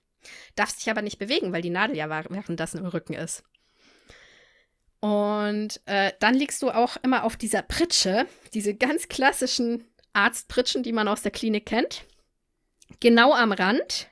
[0.56, 3.44] Darfst dich aber nicht bewegen, weil die Nadel ja währenddessen im Rücken ist.
[5.00, 10.92] Und äh, dann liegst du auch immer auf dieser Pritsche, diese ganz klassischen Arztpritschen, die
[10.92, 12.04] man aus der Klinik kennt,
[13.00, 14.08] genau am Rand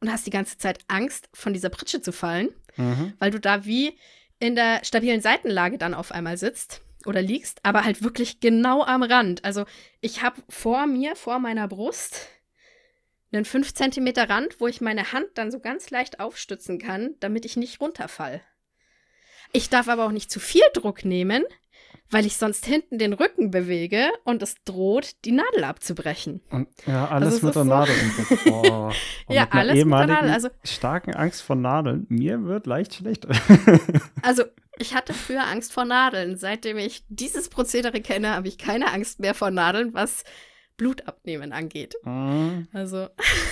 [0.00, 3.14] und hast die ganze Zeit Angst, von dieser Pritsche zu fallen, Mhm.
[3.18, 3.98] weil du da wie
[4.40, 9.02] in der stabilen Seitenlage dann auf einmal sitzt oder liegst, aber halt wirklich genau am
[9.02, 9.44] Rand.
[9.44, 9.64] Also
[10.00, 12.28] ich habe vor mir, vor meiner Brust,
[13.32, 17.44] einen 5 cm Rand, wo ich meine Hand dann so ganz leicht aufstützen kann, damit
[17.44, 18.42] ich nicht runterfall.
[19.52, 21.44] Ich darf aber auch nicht zu viel Druck nehmen,
[22.10, 26.40] weil ich sonst hinten den Rücken bewege und es droht, die Nadel abzubrechen.
[26.50, 27.94] Und, ja, alles Also mit der so- Nadel.
[29.26, 32.06] Und Ja, alles mit der Nadel, also- starken Angst vor Nadeln.
[32.08, 33.26] Mir wird leicht schlecht.
[34.22, 34.44] Also,
[34.78, 36.36] ich hatte früher Angst vor Nadeln.
[36.36, 40.24] Seitdem ich dieses Prozedere kenne, habe ich keine Angst mehr vor Nadeln, was
[40.76, 41.94] Blutabnehmen angeht.
[42.04, 42.68] Mhm.
[42.72, 43.08] Also,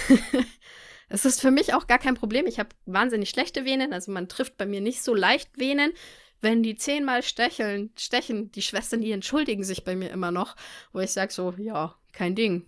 [1.08, 2.46] es ist für mich auch gar kein Problem.
[2.46, 3.92] Ich habe wahnsinnig schlechte Venen.
[3.92, 5.92] Also, man trifft bei mir nicht so leicht Venen.
[6.40, 10.56] Wenn die zehnmal stecheln, stechen, die Schwestern, die entschuldigen sich bei mir immer noch,
[10.92, 12.66] wo ich sage so, ja, kein Ding.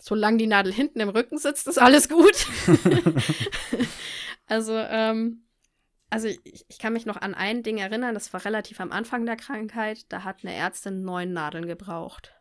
[0.00, 2.46] Solange die Nadel hinten im Rücken sitzt, ist alles gut.
[4.46, 5.42] also, ähm,
[6.10, 9.24] also ich, ich kann mich noch an ein Ding erinnern, das war relativ am Anfang
[9.26, 10.06] der Krankheit.
[10.08, 12.34] Da hat eine Ärztin neun Nadeln gebraucht.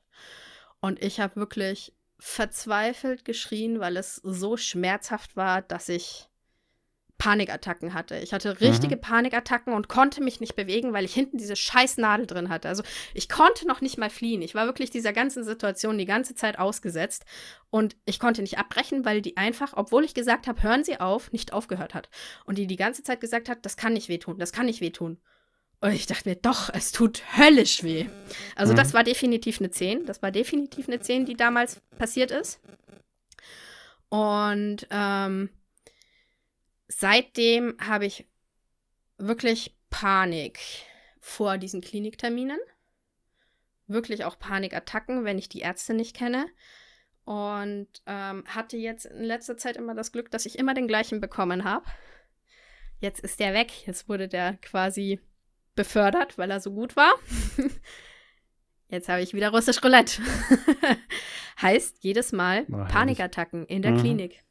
[0.82, 6.29] Und ich habe wirklich verzweifelt geschrien, weil es so schmerzhaft war, dass ich
[7.20, 8.18] Panikattacken hatte.
[8.18, 12.26] Ich hatte richtige Panikattacken und konnte mich nicht bewegen, weil ich hinten diese scheiß Nadel
[12.26, 12.68] drin hatte.
[12.68, 12.82] Also
[13.14, 14.42] ich konnte noch nicht mal fliehen.
[14.42, 17.26] Ich war wirklich dieser ganzen Situation die ganze Zeit ausgesetzt
[17.70, 21.32] und ich konnte nicht abbrechen, weil die einfach, obwohl ich gesagt habe, hören Sie auf,
[21.32, 22.10] nicht aufgehört hat.
[22.46, 25.20] Und die die ganze Zeit gesagt hat, das kann nicht wehtun, das kann nicht wehtun.
[25.82, 28.08] Und ich dachte mir, doch, es tut höllisch weh.
[28.56, 28.78] Also Mhm.
[28.78, 30.06] das war definitiv eine 10.
[30.06, 32.60] Das war definitiv eine 10, die damals passiert ist.
[34.10, 35.50] Und ähm,
[36.90, 38.26] seitdem habe ich
[39.18, 40.60] wirklich Panik
[41.22, 42.60] vor diesen Klinikterminen.
[43.88, 46.48] Wirklich auch Panikattacken, wenn ich die Ärzte nicht kenne.
[47.26, 51.22] Und ähm, hatte jetzt in letzter Zeit immer das Glück, dass ich immer den gleichen
[51.22, 51.86] bekommen habe.
[53.00, 53.88] Jetzt ist der weg.
[53.88, 55.20] Jetzt wurde der quasi
[55.76, 57.14] befördert, weil er so gut war.
[58.90, 60.22] Jetzt habe ich wieder russisch Roulette.
[61.62, 62.66] heißt jedes Mal.
[62.66, 64.00] Panikattacken in der Mhm.
[64.00, 64.44] Klinik.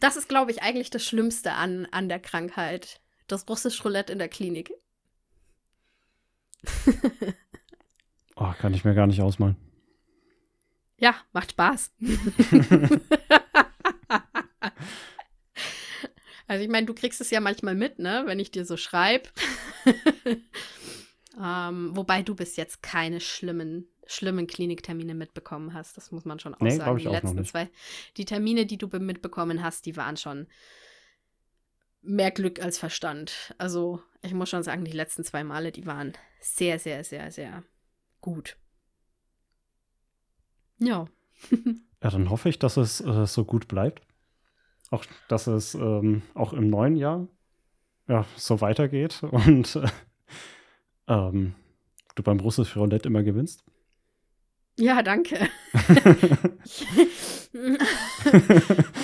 [0.00, 3.00] Das ist, glaube ich, eigentlich das Schlimmste an, an der Krankheit.
[3.26, 4.72] Das russisch Roulette in der Klinik.
[8.40, 9.54] Oh, kann ich mir gar nicht ausmalen.
[10.96, 11.92] Ja, macht Spaß.
[16.46, 19.28] also ich meine, du kriegst es ja manchmal mit, ne, wenn ich dir so schreibe.
[21.38, 25.96] ähm, wobei du bis jetzt keine schlimmen, schlimmen Kliniktermine mitbekommen hast.
[25.96, 26.98] Das muss man schon auch Nee, sagen.
[26.98, 27.68] die auch letzten zwei,
[28.16, 30.46] die Termine, die du be- mitbekommen hast, die waren schon
[32.02, 33.54] mehr Glück als Verstand.
[33.58, 37.62] Also ich muss schon sagen, die letzten zwei Male, die waren sehr, sehr, sehr, sehr
[38.20, 38.56] gut.
[40.78, 41.06] Ja.
[42.02, 44.06] Ja, dann hoffe ich, dass es äh, so gut bleibt.
[44.90, 47.28] Auch, dass es ähm, auch im neuen Jahr
[48.08, 49.86] ja, so weitergeht und äh,
[51.06, 51.54] ähm,
[52.14, 53.64] du beim russischen Roulette immer gewinnst.
[54.80, 55.36] Ja, danke.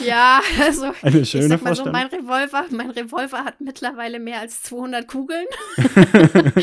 [0.04, 1.92] ja, also Eine ich schöne sag mal so, Vorstellung.
[1.92, 5.44] mein Revolver, mein Revolver hat mittlerweile mehr als 200 Kugeln.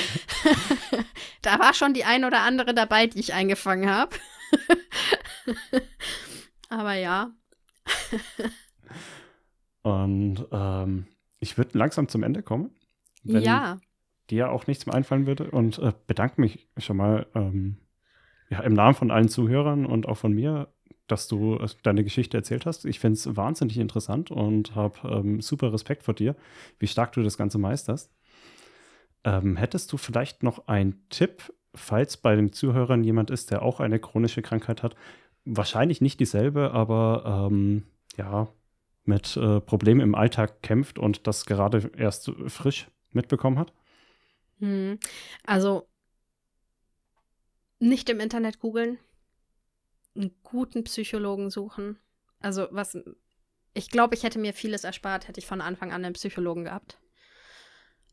[1.43, 4.15] da war schon die ein oder andere dabei, die ich eingefangen habe.
[6.69, 7.31] Aber ja,
[9.83, 11.07] Und ähm,
[11.39, 12.71] ich würde langsam zum Ende kommen.
[13.23, 13.77] Wenn ja,
[14.29, 15.51] dir auch nichts mehr einfallen würde.
[15.51, 17.77] Und äh, bedanke mich schon mal ähm,
[18.53, 20.67] ja, im Namen von allen Zuhörern und auch von mir,
[21.07, 22.85] dass du äh, deine Geschichte erzählt hast.
[22.85, 26.35] Ich finde es wahnsinnig interessant und habe ähm, super Respekt vor dir,
[26.77, 28.13] wie stark du das Ganze meisterst.
[29.23, 33.79] Ähm, hättest du vielleicht noch einen Tipp, falls bei den Zuhörern jemand ist, der auch
[33.79, 34.95] eine chronische Krankheit hat,
[35.45, 37.83] wahrscheinlich nicht dieselbe, aber ähm,
[38.17, 38.49] ja,
[39.03, 43.73] mit äh, Problemen im Alltag kämpft und das gerade erst frisch mitbekommen hat?
[44.59, 44.99] Hm.
[45.43, 45.87] Also
[47.83, 48.97] nicht im Internet googeln,
[50.15, 51.99] einen guten Psychologen suchen.
[52.39, 52.97] Also was,
[53.73, 56.97] ich glaube, ich hätte mir vieles erspart, hätte ich von Anfang an einen Psychologen gehabt.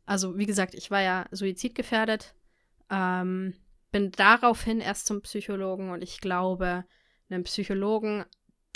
[0.05, 2.33] Also wie gesagt, ich war ja suizidgefährdet,
[2.89, 3.53] ähm,
[3.91, 6.85] bin daraufhin erst zum Psychologen und ich glaube,
[7.29, 8.25] einen Psychologen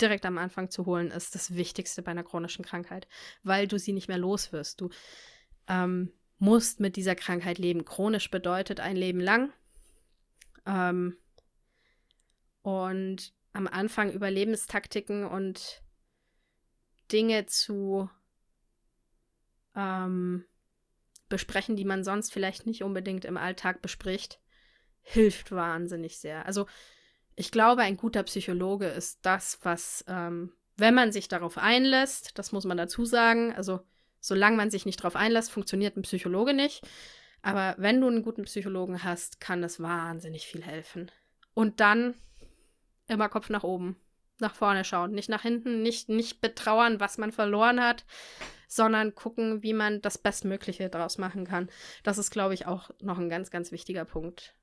[0.00, 3.06] direkt am Anfang zu holen, ist das Wichtigste bei einer chronischen Krankheit,
[3.42, 4.80] weil du sie nicht mehr los wirst.
[4.80, 4.90] Du
[5.68, 7.84] ähm, musst mit dieser Krankheit leben.
[7.84, 9.52] Chronisch bedeutet ein Leben lang.
[10.66, 11.16] Ähm,
[12.62, 15.82] und am Anfang Überlebenstaktiken und
[17.10, 18.10] Dinge zu
[19.74, 20.44] ähm,
[21.28, 24.40] besprechen, die man sonst vielleicht nicht unbedingt im Alltag bespricht,
[25.02, 26.46] hilft wahnsinnig sehr.
[26.46, 26.66] Also
[27.36, 32.52] ich glaube, ein guter Psychologe ist das, was, ähm, wenn man sich darauf einlässt, das
[32.52, 33.80] muss man dazu sagen, also
[34.20, 36.82] solange man sich nicht darauf einlässt, funktioniert ein Psychologe nicht.
[37.46, 41.12] Aber wenn du einen guten Psychologen hast, kann das wahnsinnig viel helfen.
[41.54, 42.14] Und dann
[43.06, 43.94] immer Kopf nach oben,
[44.40, 48.04] nach vorne schauen, nicht nach hinten, nicht, nicht betrauern, was man verloren hat,
[48.66, 51.70] sondern gucken, wie man das Bestmögliche daraus machen kann.
[52.02, 54.56] Das ist, glaube ich, auch noch ein ganz, ganz wichtiger Punkt.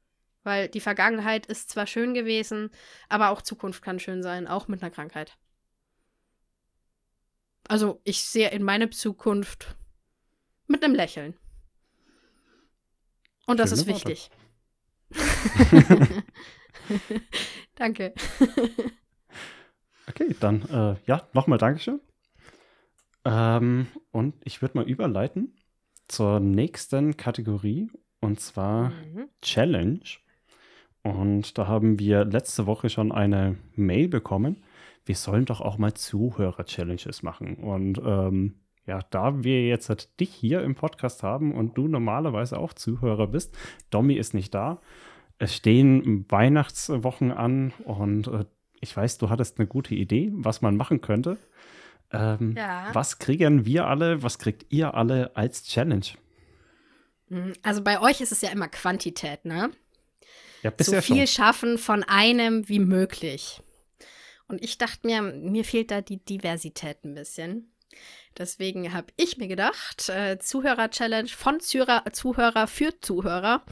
[0.43, 2.69] Weil die Vergangenheit ist zwar schön gewesen,
[3.07, 5.37] aber auch Zukunft kann schön sein, auch mit einer Krankheit.
[7.69, 9.77] Also ich sehe in meine Zukunft
[10.67, 11.37] mit einem Lächeln.
[13.45, 14.29] Und das Schöne ist wichtig.
[17.75, 18.13] Danke.
[20.07, 21.99] okay, dann äh, ja, nochmal Dankeschön.
[23.25, 25.55] Ähm, und ich würde mal überleiten
[26.07, 27.89] zur nächsten Kategorie
[28.19, 29.29] und zwar mhm.
[29.41, 29.99] Challenge.
[31.03, 34.63] Und da haben wir letzte Woche schon eine Mail bekommen.
[35.05, 37.55] Wir sollen doch auch mal Zuhörer-Challenges machen.
[37.55, 42.57] Und ähm, ja, da wir jetzt halt dich hier im Podcast haben und du normalerweise
[42.57, 43.55] auch Zuhörer bist,
[43.89, 44.81] Domi ist nicht da.
[45.39, 48.45] Es stehen Weihnachtswochen an und äh,
[48.81, 51.37] ich weiß, du hattest eine gute Idee, was man machen könnte.
[52.11, 52.89] Ähm, ja.
[52.93, 56.05] Was kriegen wir alle, was kriegt ihr alle als Challenge?
[57.29, 59.71] Hm, also bei euch ist es ja immer Quantität, ne?
[60.61, 61.45] Ja, so viel schon.
[61.45, 63.61] schaffen von einem wie möglich.
[64.47, 67.72] Und ich dachte mir, mir fehlt da die Diversität ein bisschen.
[68.37, 73.63] Deswegen habe ich mir gedacht, äh, Zuhörer-Challenge von Zuhörer, Zuhörer für Zuhörer.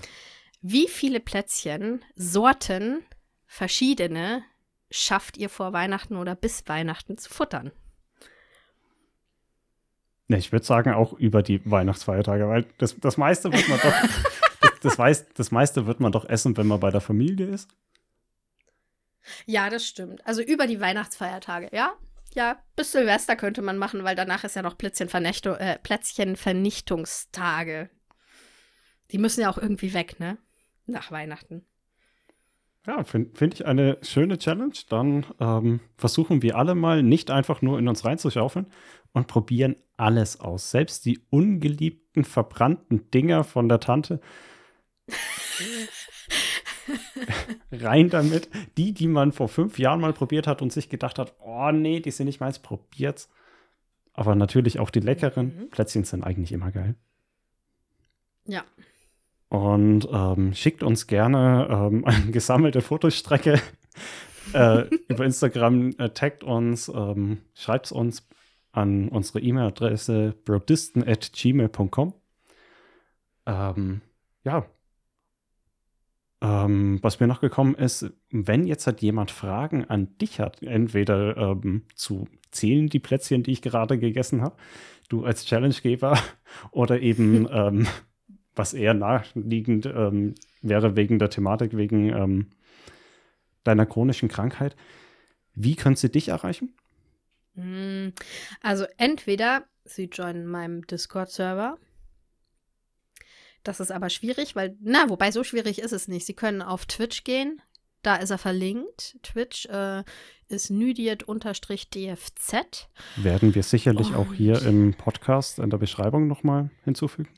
[0.61, 3.03] Wie viele Plätzchen, Sorten,
[3.47, 4.43] verschiedene
[4.91, 7.71] schafft ihr vor Weihnachten oder bis Weihnachten zu futtern?
[10.27, 13.93] Ne, ich würde sagen, auch über die Weihnachtsfeiertage, weil das, das meiste wird man doch
[14.81, 17.69] das, weiß, das meiste wird man doch essen, wenn man bei der Familie ist.
[19.45, 20.25] Ja, das stimmt.
[20.25, 21.93] Also über die Weihnachtsfeiertage, ja?
[22.33, 27.89] Ja, bis Silvester könnte man machen, weil danach ist ja noch äh, Plätzchenvernichtungstage.
[29.11, 30.37] Die müssen ja auch irgendwie weg, ne?
[30.85, 31.65] Nach Weihnachten.
[32.87, 34.73] Ja, finde find ich eine schöne Challenge.
[34.89, 38.67] Dann ähm, versuchen wir alle mal nicht einfach nur in uns reinzuschaufeln
[39.11, 40.71] und probieren alles aus.
[40.71, 44.19] Selbst die ungeliebten, verbrannten Dinger von der Tante
[47.71, 48.49] Rein damit.
[48.77, 51.99] Die, die man vor fünf Jahren mal probiert hat und sich gedacht hat, oh nee,
[51.99, 53.29] die sind nicht meins, probiert's.
[54.13, 55.55] Aber natürlich auch die leckeren.
[55.55, 55.69] Mhm.
[55.69, 56.95] Plätzchen sind eigentlich immer geil.
[58.45, 58.63] Ja.
[59.49, 63.61] Und ähm, schickt uns gerne ähm, eine gesammelte Fotostrecke
[64.53, 68.27] äh, über Instagram, äh, taggt uns, ähm, schreibt uns
[68.71, 72.13] an unsere E-Mail-Adresse brodisten.gmail.com.
[73.45, 74.01] Ähm,
[74.43, 74.65] ja,
[76.41, 81.37] ähm, was mir noch gekommen ist, wenn jetzt halt jemand Fragen an dich hat, entweder
[81.37, 84.57] ähm, zu zählen die Plätzchen, die ich gerade gegessen habe,
[85.07, 86.19] du als Challengegeber,
[86.71, 87.87] oder eben ähm,
[88.55, 92.47] was eher naheliegend ähm, wäre wegen der Thematik, wegen ähm,
[93.63, 94.75] deiner chronischen Krankheit,
[95.53, 96.73] wie können sie dich erreichen?
[97.55, 98.13] Hm,
[98.61, 101.77] also entweder sie joinen meinem Discord-Server
[103.63, 106.25] das ist aber schwierig, weil, na, wobei so schwierig ist es nicht.
[106.25, 107.61] Sie können auf Twitch gehen.
[108.01, 109.19] Da ist er verlinkt.
[109.21, 110.03] Twitch äh,
[110.47, 111.27] ist nydiet-dfz.
[113.17, 117.29] Werden wir sicherlich Und auch hier im Podcast in der Beschreibung nochmal hinzufügen.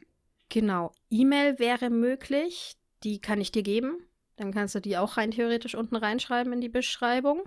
[0.48, 0.94] Genau.
[1.10, 2.78] E-Mail wäre möglich.
[3.04, 3.98] Die kann ich dir geben.
[4.38, 7.42] Dann kannst du die auch rein theoretisch unten reinschreiben in die Beschreibung.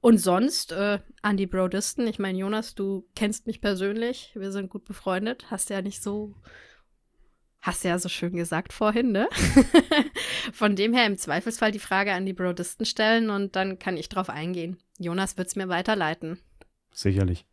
[0.00, 2.06] Und sonst äh, an die Brodisten.
[2.06, 4.32] Ich meine, Jonas, du kennst mich persönlich.
[4.34, 5.50] Wir sind gut befreundet.
[5.50, 6.34] Hast ja nicht so
[7.62, 9.28] Hast du ja so schön gesagt vorhin, ne?
[10.52, 14.08] Von dem her im Zweifelsfall die Frage an die Brodisten stellen und dann kann ich
[14.08, 14.78] drauf eingehen.
[14.98, 16.40] Jonas wird es mir weiterleiten.
[16.90, 17.46] Sicherlich.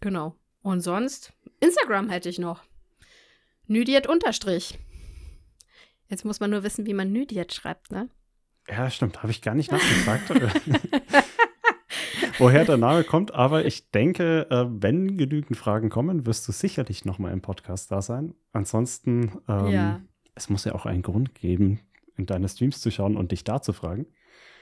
[0.00, 0.34] Genau.
[0.62, 2.62] Und sonst, Instagram hätte ich noch.
[3.66, 4.78] Nüdiet unterstrich.
[6.08, 8.08] Jetzt muss man nur wissen, wie man Nüdiet schreibt, ne?
[8.66, 9.22] Ja, stimmt.
[9.22, 10.30] Habe ich gar nicht nachgefragt.
[12.38, 17.04] woher der Name kommt, aber ich denke, äh, wenn genügend Fragen kommen, wirst du sicherlich
[17.04, 18.34] nochmal im Podcast da sein.
[18.52, 20.00] Ansonsten, ähm, ja.
[20.34, 21.80] es muss ja auch einen Grund geben,
[22.16, 24.06] in deine Streams zu schauen und dich da zu fragen.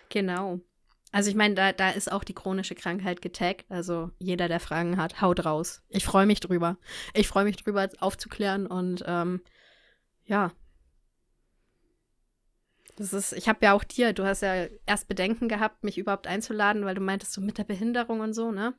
[0.09, 0.61] Genau.
[1.12, 3.64] Also ich meine, da, da ist auch die chronische Krankheit getaggt.
[3.70, 5.83] Also jeder, der Fragen hat, haut raus.
[5.89, 6.77] Ich freue mich drüber.
[7.14, 9.41] Ich freue mich drüber, aufzuklären und ähm,
[10.24, 10.53] ja,
[12.97, 16.27] das ist, ich habe ja auch dir, du hast ja erst Bedenken gehabt, mich überhaupt
[16.27, 18.75] einzuladen, weil du meintest so mit der Behinderung und so, ne?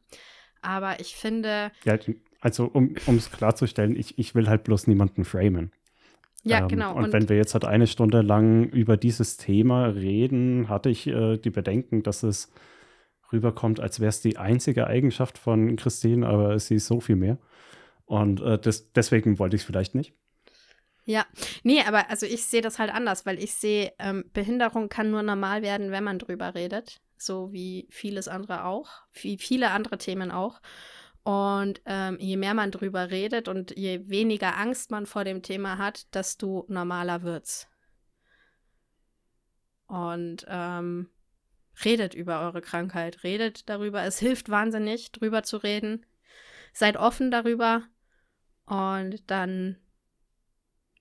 [0.61, 1.72] Aber ich finde.
[1.86, 1.97] Ja,
[2.41, 5.72] also um es klarzustellen, ich, ich will halt bloß niemanden framen.
[6.43, 6.95] Ja, ähm, genau.
[6.95, 11.07] Und, und, wenn wir jetzt halt eine Stunde lang über dieses Thema reden, hatte ich
[11.07, 12.51] äh, die Bedenken, dass es
[13.32, 17.38] rüberkommt, als wäre es die einzige Eigenschaft von Christine, aber sie ist so viel mehr.
[18.05, 20.13] Und äh, das, deswegen wollte ich es vielleicht nicht.
[21.09, 21.25] Ja,
[21.63, 25.23] nee, aber also ich sehe das halt anders, weil ich sehe, ähm, Behinderung kann nur
[25.23, 30.31] normal werden, wenn man drüber redet, so wie vieles andere auch, wie viele andere Themen
[30.31, 30.59] auch.
[31.23, 35.77] Und ähm, je mehr man drüber redet und je weniger Angst man vor dem Thema
[35.77, 37.69] hat, desto normaler wird's.
[39.87, 41.09] Und ähm,
[41.85, 44.03] redet über eure Krankheit, redet darüber.
[44.03, 46.05] Es hilft wahnsinnig, drüber zu reden.
[46.73, 47.83] Seid offen darüber
[48.65, 49.77] und dann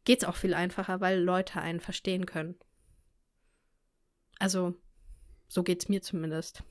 [0.06, 2.54] geht es auch viel einfacher, weil Leute einen verstehen können.
[4.38, 4.74] Also,
[5.48, 6.62] so geht es mir zumindest.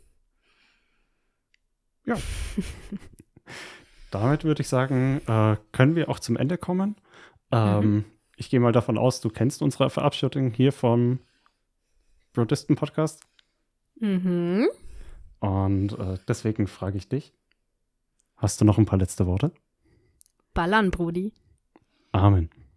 [2.05, 2.17] Ja.
[4.11, 6.95] Damit würde ich sagen, äh, können wir auch zum Ende kommen.
[7.51, 8.05] Ähm, mhm.
[8.37, 11.19] Ich gehe mal davon aus, du kennst unsere Verabschiedung hier vom
[12.33, 13.21] Protisten-Podcast.
[13.99, 14.67] Mhm.
[15.39, 17.33] Und äh, deswegen frage ich dich:
[18.37, 19.51] Hast du noch ein paar letzte Worte?
[20.53, 21.33] Ballern, Brudi.
[22.13, 22.49] Amen.